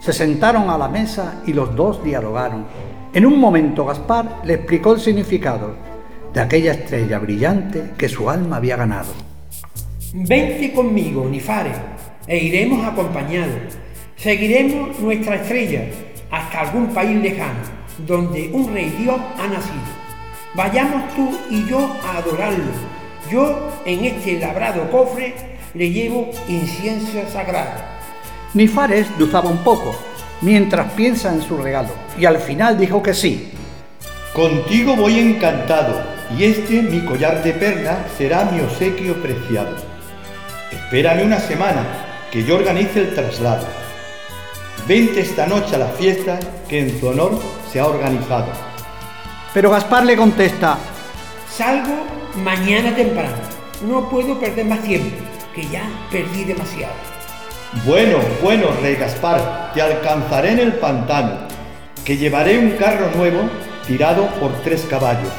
Se 0.00 0.12
sentaron 0.12 0.68
a 0.68 0.76
la 0.76 0.88
mesa 0.88 1.40
y 1.46 1.54
los 1.54 1.74
dos 1.74 2.04
dialogaron. 2.04 2.66
En 3.14 3.24
un 3.24 3.40
momento 3.40 3.86
Gaspar 3.86 4.40
le 4.44 4.54
explicó 4.54 4.92
el 4.92 5.00
significado 5.00 5.76
de 6.34 6.40
aquella 6.40 6.72
estrella 6.72 7.18
brillante 7.18 7.92
que 7.96 8.08
su 8.08 8.28
alma 8.28 8.56
había 8.56 8.76
ganado. 8.76 9.12
Vence 10.12 10.72
conmigo, 10.74 11.24
Nifare, 11.24 11.72
e 12.26 12.38
iremos 12.38 12.86
acompañados. 12.86 13.74
Seguiremos 14.16 14.98
nuestra 14.98 15.36
estrella 15.36 15.84
hasta 16.30 16.60
algún 16.60 16.88
país 16.88 17.16
lejano, 17.22 17.60
donde 18.06 18.50
un 18.52 18.72
rey 18.72 18.94
Dios 18.98 19.20
ha 19.38 19.46
nacido. 19.46 20.00
Vayamos 20.54 21.14
tú 21.14 21.38
y 21.50 21.64
yo 21.66 21.96
a 22.04 22.18
adorarlo. 22.18 22.72
Yo 23.30 23.70
en 23.84 24.04
este 24.04 24.38
labrado 24.38 24.90
cofre 24.90 25.34
le 25.74 25.90
llevo 25.90 26.30
incienso 26.48 27.20
sagrado. 27.32 27.80
Nifares 28.54 29.06
dudaba 29.16 29.48
un 29.48 29.58
poco, 29.58 29.94
mientras 30.40 30.92
piensa 30.92 31.32
en 31.32 31.40
su 31.40 31.56
regalo, 31.56 31.90
y 32.18 32.24
al 32.24 32.38
final 32.38 32.76
dijo 32.76 33.02
que 33.02 33.14
sí. 33.14 33.52
Contigo 34.34 34.96
voy 34.96 35.20
encantado, 35.20 36.02
y 36.36 36.44
este 36.44 36.82
mi 36.82 37.00
collar 37.04 37.42
de 37.44 37.52
perlas 37.52 37.98
será 38.18 38.44
mi 38.46 38.60
obsequio 38.60 39.14
preciado. 39.22 39.76
Espérame 40.72 41.24
una 41.24 41.38
semana, 41.38 42.09
que 42.30 42.44
yo 42.44 42.56
organice 42.56 43.00
el 43.00 43.14
traslado. 43.14 43.66
Vente 44.86 45.20
esta 45.20 45.46
noche 45.46 45.76
a 45.76 45.78
la 45.78 45.88
fiesta 45.88 46.38
que 46.68 46.80
en 46.80 47.00
tu 47.00 47.08
honor 47.08 47.38
se 47.70 47.80
ha 47.80 47.86
organizado. 47.86 48.46
Pero 49.52 49.70
Gaspar 49.70 50.04
le 50.04 50.16
contesta, 50.16 50.78
Salgo 51.50 52.06
mañana 52.36 52.94
temprano, 52.94 53.36
no 53.86 54.08
puedo 54.08 54.38
perder 54.38 54.64
más 54.66 54.82
tiempo. 54.82 55.16
que 55.54 55.66
ya 55.68 55.82
perdí 56.12 56.44
demasiado. 56.44 56.94
Bueno, 57.84 58.18
bueno, 58.40 58.68
rey 58.80 58.94
Gaspar, 58.94 59.72
te 59.74 59.82
alcanzaré 59.82 60.52
en 60.52 60.60
el 60.60 60.74
pantano, 60.74 61.48
que 62.04 62.16
llevaré 62.16 62.56
un 62.58 62.70
carro 62.72 63.10
nuevo 63.16 63.40
tirado 63.86 64.26
por 64.40 64.52
tres 64.62 64.86
caballos. 64.88 65.32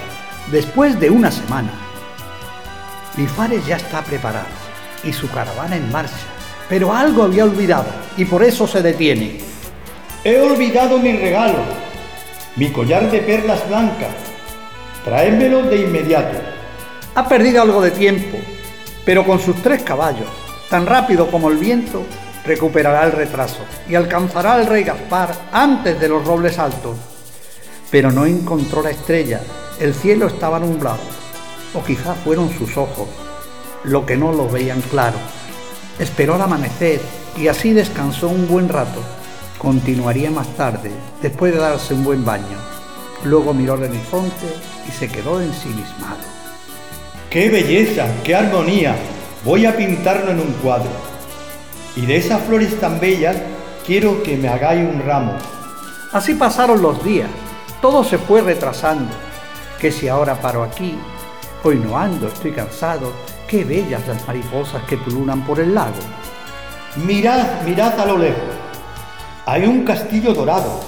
Después 0.52 1.00
de 1.00 1.10
una 1.10 1.32
semana, 1.32 1.72
Lifares 3.18 3.66
ya 3.66 3.78
está 3.78 4.02
preparado 4.02 4.48
y 5.04 5.14
su 5.14 5.30
caravana 5.32 5.78
en 5.78 5.90
marcha, 5.92 6.14
pero 6.72 6.94
algo 6.94 7.24
había 7.24 7.44
olvidado 7.44 7.88
y 8.16 8.24
por 8.24 8.42
eso 8.42 8.66
se 8.66 8.82
detiene. 8.82 9.40
He 10.24 10.40
olvidado 10.40 11.00
mi 11.00 11.12
regalo, 11.12 11.58
mi 12.56 12.72
collar 12.72 13.12
de 13.12 13.20
perlas 13.20 13.68
blancas. 13.68 14.16
Tráemelo 15.04 15.64
de 15.64 15.82
inmediato. 15.82 16.38
Ha 17.14 17.28
perdido 17.28 17.62
algo 17.62 17.82
de 17.82 17.92
tiempo, 17.92 18.38
pero 19.04 19.26
con 19.26 19.38
sus 19.42 19.62
tres 19.62 19.84
caballos, 19.84 20.30
tan 20.70 20.86
rápido 20.86 21.30
como 21.30 21.50
el 21.50 21.58
viento, 21.58 22.04
recuperará 22.46 23.04
el 23.04 23.12
retraso 23.12 23.66
y 23.90 23.96
alcanzará 23.96 24.54
al 24.54 24.66
rey 24.66 24.86
Gaspar 24.86 25.36
antes 25.52 26.00
de 26.00 26.08
los 26.08 26.26
robles 26.26 26.58
altos. 26.58 26.96
Pero 27.90 28.14
no 28.14 28.26
encontró 28.26 28.82
la 28.82 28.92
estrella, 28.92 29.42
el 29.82 29.94
cielo 29.94 30.28
estaba 30.28 30.58
nublado, 30.58 31.02
o 31.74 31.84
quizá 31.84 32.14
fueron 32.14 32.50
sus 32.50 32.78
ojos, 32.78 33.10
lo 33.84 34.06
que 34.06 34.16
no 34.16 34.32
lo 34.32 34.48
veían 34.48 34.80
claro. 34.80 35.18
Esperó 36.00 36.36
al 36.36 36.42
amanecer 36.42 37.02
y 37.38 37.48
así 37.48 37.74
descansó 37.74 38.28
un 38.28 38.48
buen 38.48 38.70
rato. 38.70 39.02
Continuaría 39.58 40.32
más 40.32 40.48
tarde, 40.56 40.92
después 41.22 41.54
de 41.54 41.60
darse 41.60 41.94
un 41.94 42.04
buen 42.04 42.26
baño. 42.26 42.58
Luego 43.24 43.54
miró 43.54 43.76
el 43.76 43.84
horizonte 43.84 44.48
y 44.88 44.92
se 44.92 45.08
quedó 45.08 45.42
ensimismado. 45.42 46.18
¡Qué 47.30 47.50
belleza! 47.50 48.08
¡Qué 48.24 48.36
armonía! 48.36 48.96
Voy 49.46 49.66
a 49.66 49.78
pintarlo 49.78 50.32
en 50.32 50.40
un 50.40 50.52
cuadro. 50.64 50.90
Y 51.96 52.06
de 52.06 52.18
esas 52.18 52.42
flores 52.44 52.80
tan 52.80 53.00
bellas 53.00 53.38
quiero 53.86 54.24
que 54.24 54.38
me 54.38 54.48
hagáis 54.48 54.88
un 54.88 55.02
ramo. 55.06 55.34
Así 56.12 56.34
pasaron 56.34 56.82
los 56.82 57.04
días. 57.04 57.30
Todo 57.82 58.04
se 58.04 58.18
fue 58.18 58.42
retrasando. 58.42 59.14
Que 59.80 59.92
si 59.92 60.08
ahora 60.08 60.42
paro 60.42 60.64
aquí, 60.64 60.98
hoy 61.64 61.78
no 61.78 61.98
ando, 61.98 62.28
estoy 62.28 62.52
cansado. 62.52 63.14
Qué 63.52 63.66
bellas 63.66 64.08
las 64.08 64.26
mariposas 64.26 64.82
que 64.84 64.96
pululan 64.96 65.42
por 65.46 65.60
el 65.60 65.76
lago. 65.76 66.00
Mirad, 66.96 67.64
mirad 67.66 68.00
a 68.00 68.06
lo 68.06 68.18
lejos. 68.18 68.40
Hay 69.46 69.66
un 69.66 69.84
castillo 69.84 70.34
dorado. 70.34 70.80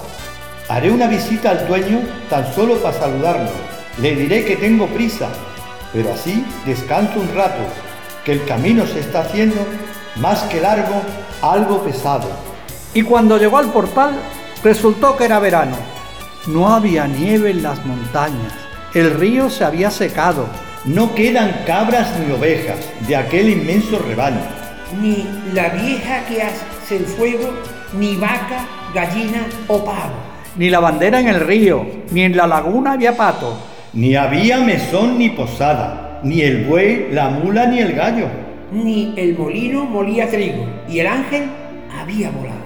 Haré 0.70 0.90
una 0.90 1.06
visita 1.06 1.50
al 1.50 1.68
dueño 1.68 2.00
tan 2.30 2.50
solo 2.54 2.76
para 2.76 2.98
saludarlo. 2.98 3.50
Le 3.98 4.16
diré 4.16 4.46
que 4.46 4.56
tengo 4.56 4.86
prisa, 4.86 5.28
pero 5.92 6.14
así 6.14 6.42
descanso 6.64 7.20
un 7.20 7.34
rato, 7.34 7.60
que 8.24 8.32
el 8.32 8.46
camino 8.46 8.86
se 8.86 9.00
está 9.00 9.20
haciendo 9.20 9.60
más 10.16 10.44
que 10.44 10.62
largo, 10.62 11.02
algo 11.42 11.84
pesado. 11.84 12.30
Y 12.94 13.02
cuando 13.02 13.36
llegó 13.36 13.58
al 13.58 13.72
portal, 13.72 14.14
resultó 14.62 15.18
que 15.18 15.26
era 15.26 15.38
verano. 15.38 15.76
No 16.46 16.72
había 16.72 17.06
nieve 17.06 17.50
en 17.50 17.62
las 17.62 17.84
montañas, 17.84 18.54
el 18.94 19.12
río 19.12 19.50
se 19.50 19.64
había 19.64 19.90
secado. 19.90 20.46
No 20.86 21.14
quedan 21.14 21.62
cabras 21.66 22.12
ni 22.20 22.30
ovejas 22.30 22.76
de 23.08 23.16
aquel 23.16 23.48
inmenso 23.48 23.98
rebaño. 24.00 24.42
Ni 25.00 25.26
la 25.54 25.70
vieja 25.70 26.26
que 26.28 26.42
hace 26.42 26.96
el 26.98 27.06
fuego, 27.06 27.54
ni 27.98 28.16
vaca, 28.16 28.66
gallina 28.94 29.46
o 29.66 29.82
pavo. 29.82 30.12
Ni 30.56 30.68
la 30.68 30.80
bandera 30.80 31.20
en 31.20 31.28
el 31.28 31.40
río, 31.40 31.86
ni 32.10 32.24
en 32.24 32.36
la 32.36 32.46
laguna 32.46 32.92
había 32.92 33.16
pato. 33.16 33.56
Ni 33.94 34.14
había 34.14 34.58
mesón 34.58 35.18
ni 35.18 35.30
posada, 35.30 36.20
ni 36.22 36.42
el 36.42 36.66
buey, 36.66 37.08
la 37.12 37.30
mula 37.30 37.64
ni 37.64 37.78
el 37.78 37.94
gallo. 37.94 38.26
Ni 38.70 39.14
el 39.16 39.38
molino 39.38 39.86
molía 39.86 40.28
trigo, 40.28 40.66
y 40.86 40.98
el 40.98 41.06
ángel 41.06 41.44
había 41.98 42.30
volado. 42.30 42.60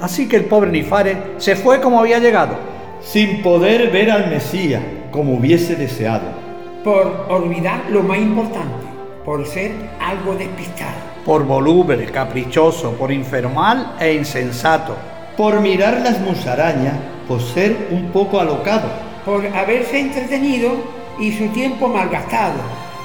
Así 0.00 0.26
que 0.26 0.34
el 0.34 0.46
pobre 0.46 0.72
Nifare 0.72 1.16
se 1.36 1.54
fue 1.54 1.80
como 1.80 2.00
había 2.00 2.18
llegado. 2.18 2.56
Sin 3.00 3.42
poder 3.42 3.92
ver 3.92 4.10
al 4.10 4.28
Mesías 4.28 4.82
como 5.12 5.34
hubiese 5.34 5.76
deseado 5.76 6.43
por 6.84 7.26
olvidar 7.30 7.84
lo 7.88 8.02
más 8.02 8.18
importante, 8.18 8.86
por 9.24 9.46
ser 9.46 9.72
algo 9.98 10.34
despistado. 10.34 10.92
Por 11.24 11.44
voluble, 11.44 12.04
caprichoso, 12.06 12.92
por 12.92 13.10
informal 13.10 13.96
e 13.98 14.12
insensato. 14.12 14.94
Por 15.34 15.60
mirar 15.60 16.02
las 16.02 16.20
musarañas, 16.20 16.94
por 17.26 17.40
ser 17.40 17.88
un 17.90 18.10
poco 18.12 18.38
alocado. 18.38 18.88
Por 19.24 19.46
haberse 19.46 19.98
entretenido 19.98 20.72
y 21.18 21.32
su 21.32 21.48
tiempo 21.48 21.88
malgastado. 21.88 22.60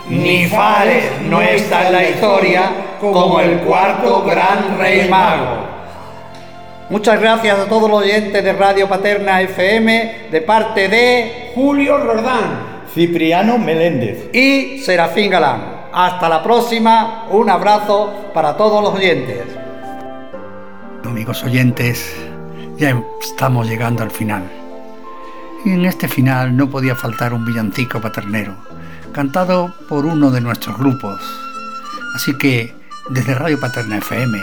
Ni 0.09 0.47
Fares 0.47 1.05
no 1.29 1.41
está 1.41 1.87
en 1.87 1.93
la 1.93 2.09
historia 2.09 2.71
como 2.99 3.39
el 3.39 3.59
cuarto 3.59 4.23
gran 4.23 4.77
rey 4.77 5.07
mago. 5.07 5.69
Muchas 6.89 7.21
gracias 7.21 7.59
a 7.59 7.65
todos 7.65 7.89
los 7.89 8.01
oyentes 8.01 8.43
de 8.43 8.53
Radio 8.53 8.89
Paterna 8.89 9.41
FM 9.41 10.27
de 10.31 10.41
parte 10.41 10.89
de 10.89 11.51
Julio 11.55 11.97
Rodán. 11.99 12.78
Cipriano 12.93 13.59
Meléndez 13.59 14.33
y 14.33 14.79
Serafín 14.79 15.29
Galán. 15.29 15.89
Hasta 15.93 16.27
la 16.27 16.41
próxima, 16.41 17.27
un 17.29 17.49
abrazo 17.49 18.31
para 18.33 18.57
todos 18.57 18.81
los 18.81 18.93
oyentes. 18.93 19.43
Amigos 21.05 21.43
oyentes, 21.43 22.15
ya 22.77 23.01
estamos 23.21 23.67
llegando 23.67 24.03
al 24.03 24.11
final. 24.11 24.43
Y 25.65 25.71
en 25.71 25.85
este 25.85 26.07
final 26.07 26.55
no 26.55 26.69
podía 26.69 26.95
faltar 26.95 27.33
un 27.33 27.45
villancico 27.45 28.01
paternero, 28.01 28.55
cantado 29.11 29.73
por 29.87 30.05
uno 30.05 30.31
de 30.31 30.41
nuestros 30.41 30.77
grupos. 30.77 31.21
Así 32.15 32.37
que 32.37 32.73
desde 33.09 33.35
Radio 33.35 33.59
Paterna 33.59 33.97
FM, 33.97 34.39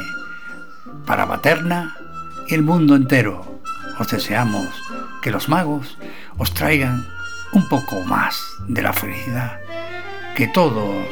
para 1.04 1.26
Paterna 1.26 1.96
y 2.46 2.54
el 2.54 2.62
mundo 2.62 2.94
entero, 2.94 3.60
os 3.98 4.08
deseamos 4.08 4.68
que 5.22 5.30
los 5.30 5.48
magos 5.48 5.98
os 6.38 6.52
traigan 6.52 7.15
un 7.52 7.68
poco 7.68 8.00
más 8.02 8.40
de 8.68 8.82
la 8.82 8.92
felicidad 8.92 9.60
que 10.34 10.48
todos 10.48 11.06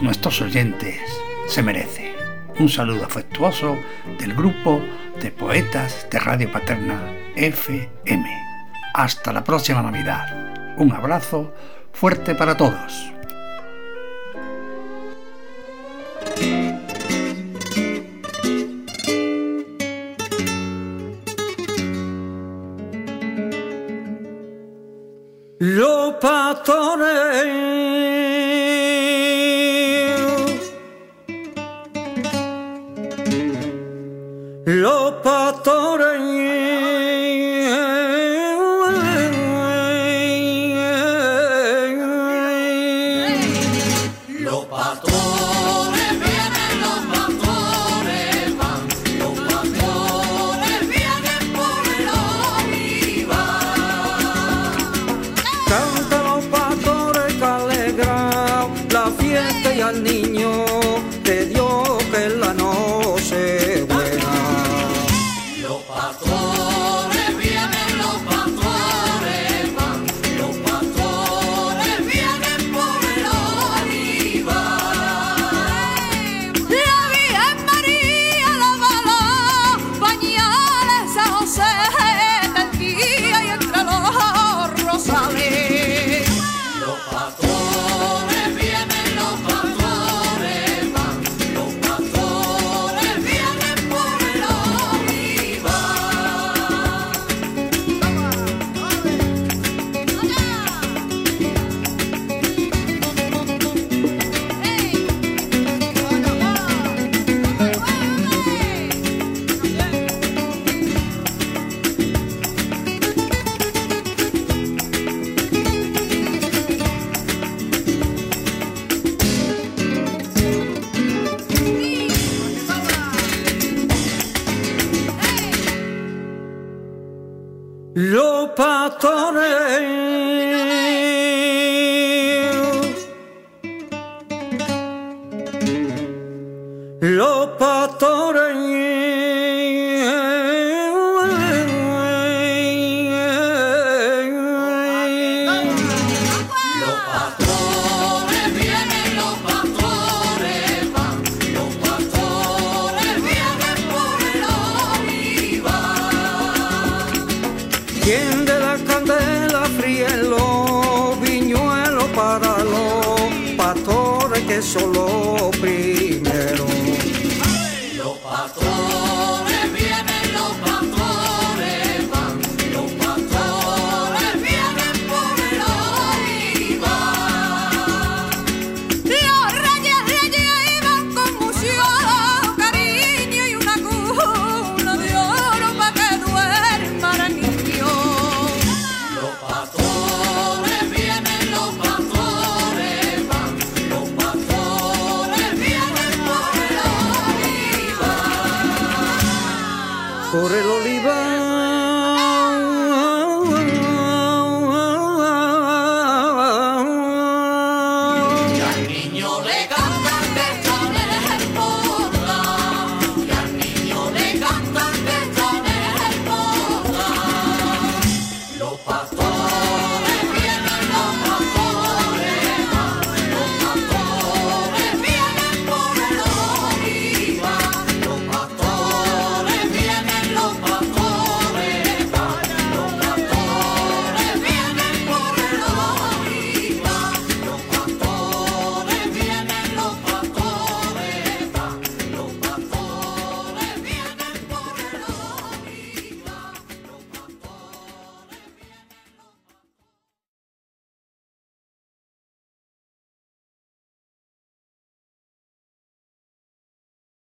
nuestros 0.00 0.40
oyentes 0.40 1.00
se 1.46 1.62
merecen. 1.62 2.12
Un 2.58 2.68
saludo 2.68 3.04
afectuoso 3.04 3.76
del 4.18 4.34
grupo 4.34 4.82
de 5.20 5.30
poetas 5.30 6.06
de 6.10 6.18
Radio 6.18 6.50
Paterna 6.50 7.12
FM. 7.36 8.42
Hasta 8.94 9.32
la 9.32 9.44
próxima 9.44 9.82
Navidad. 9.82 10.76
Un 10.76 10.92
abrazo 10.92 11.54
fuerte 11.92 12.34
para 12.34 12.56
todos. 12.56 13.12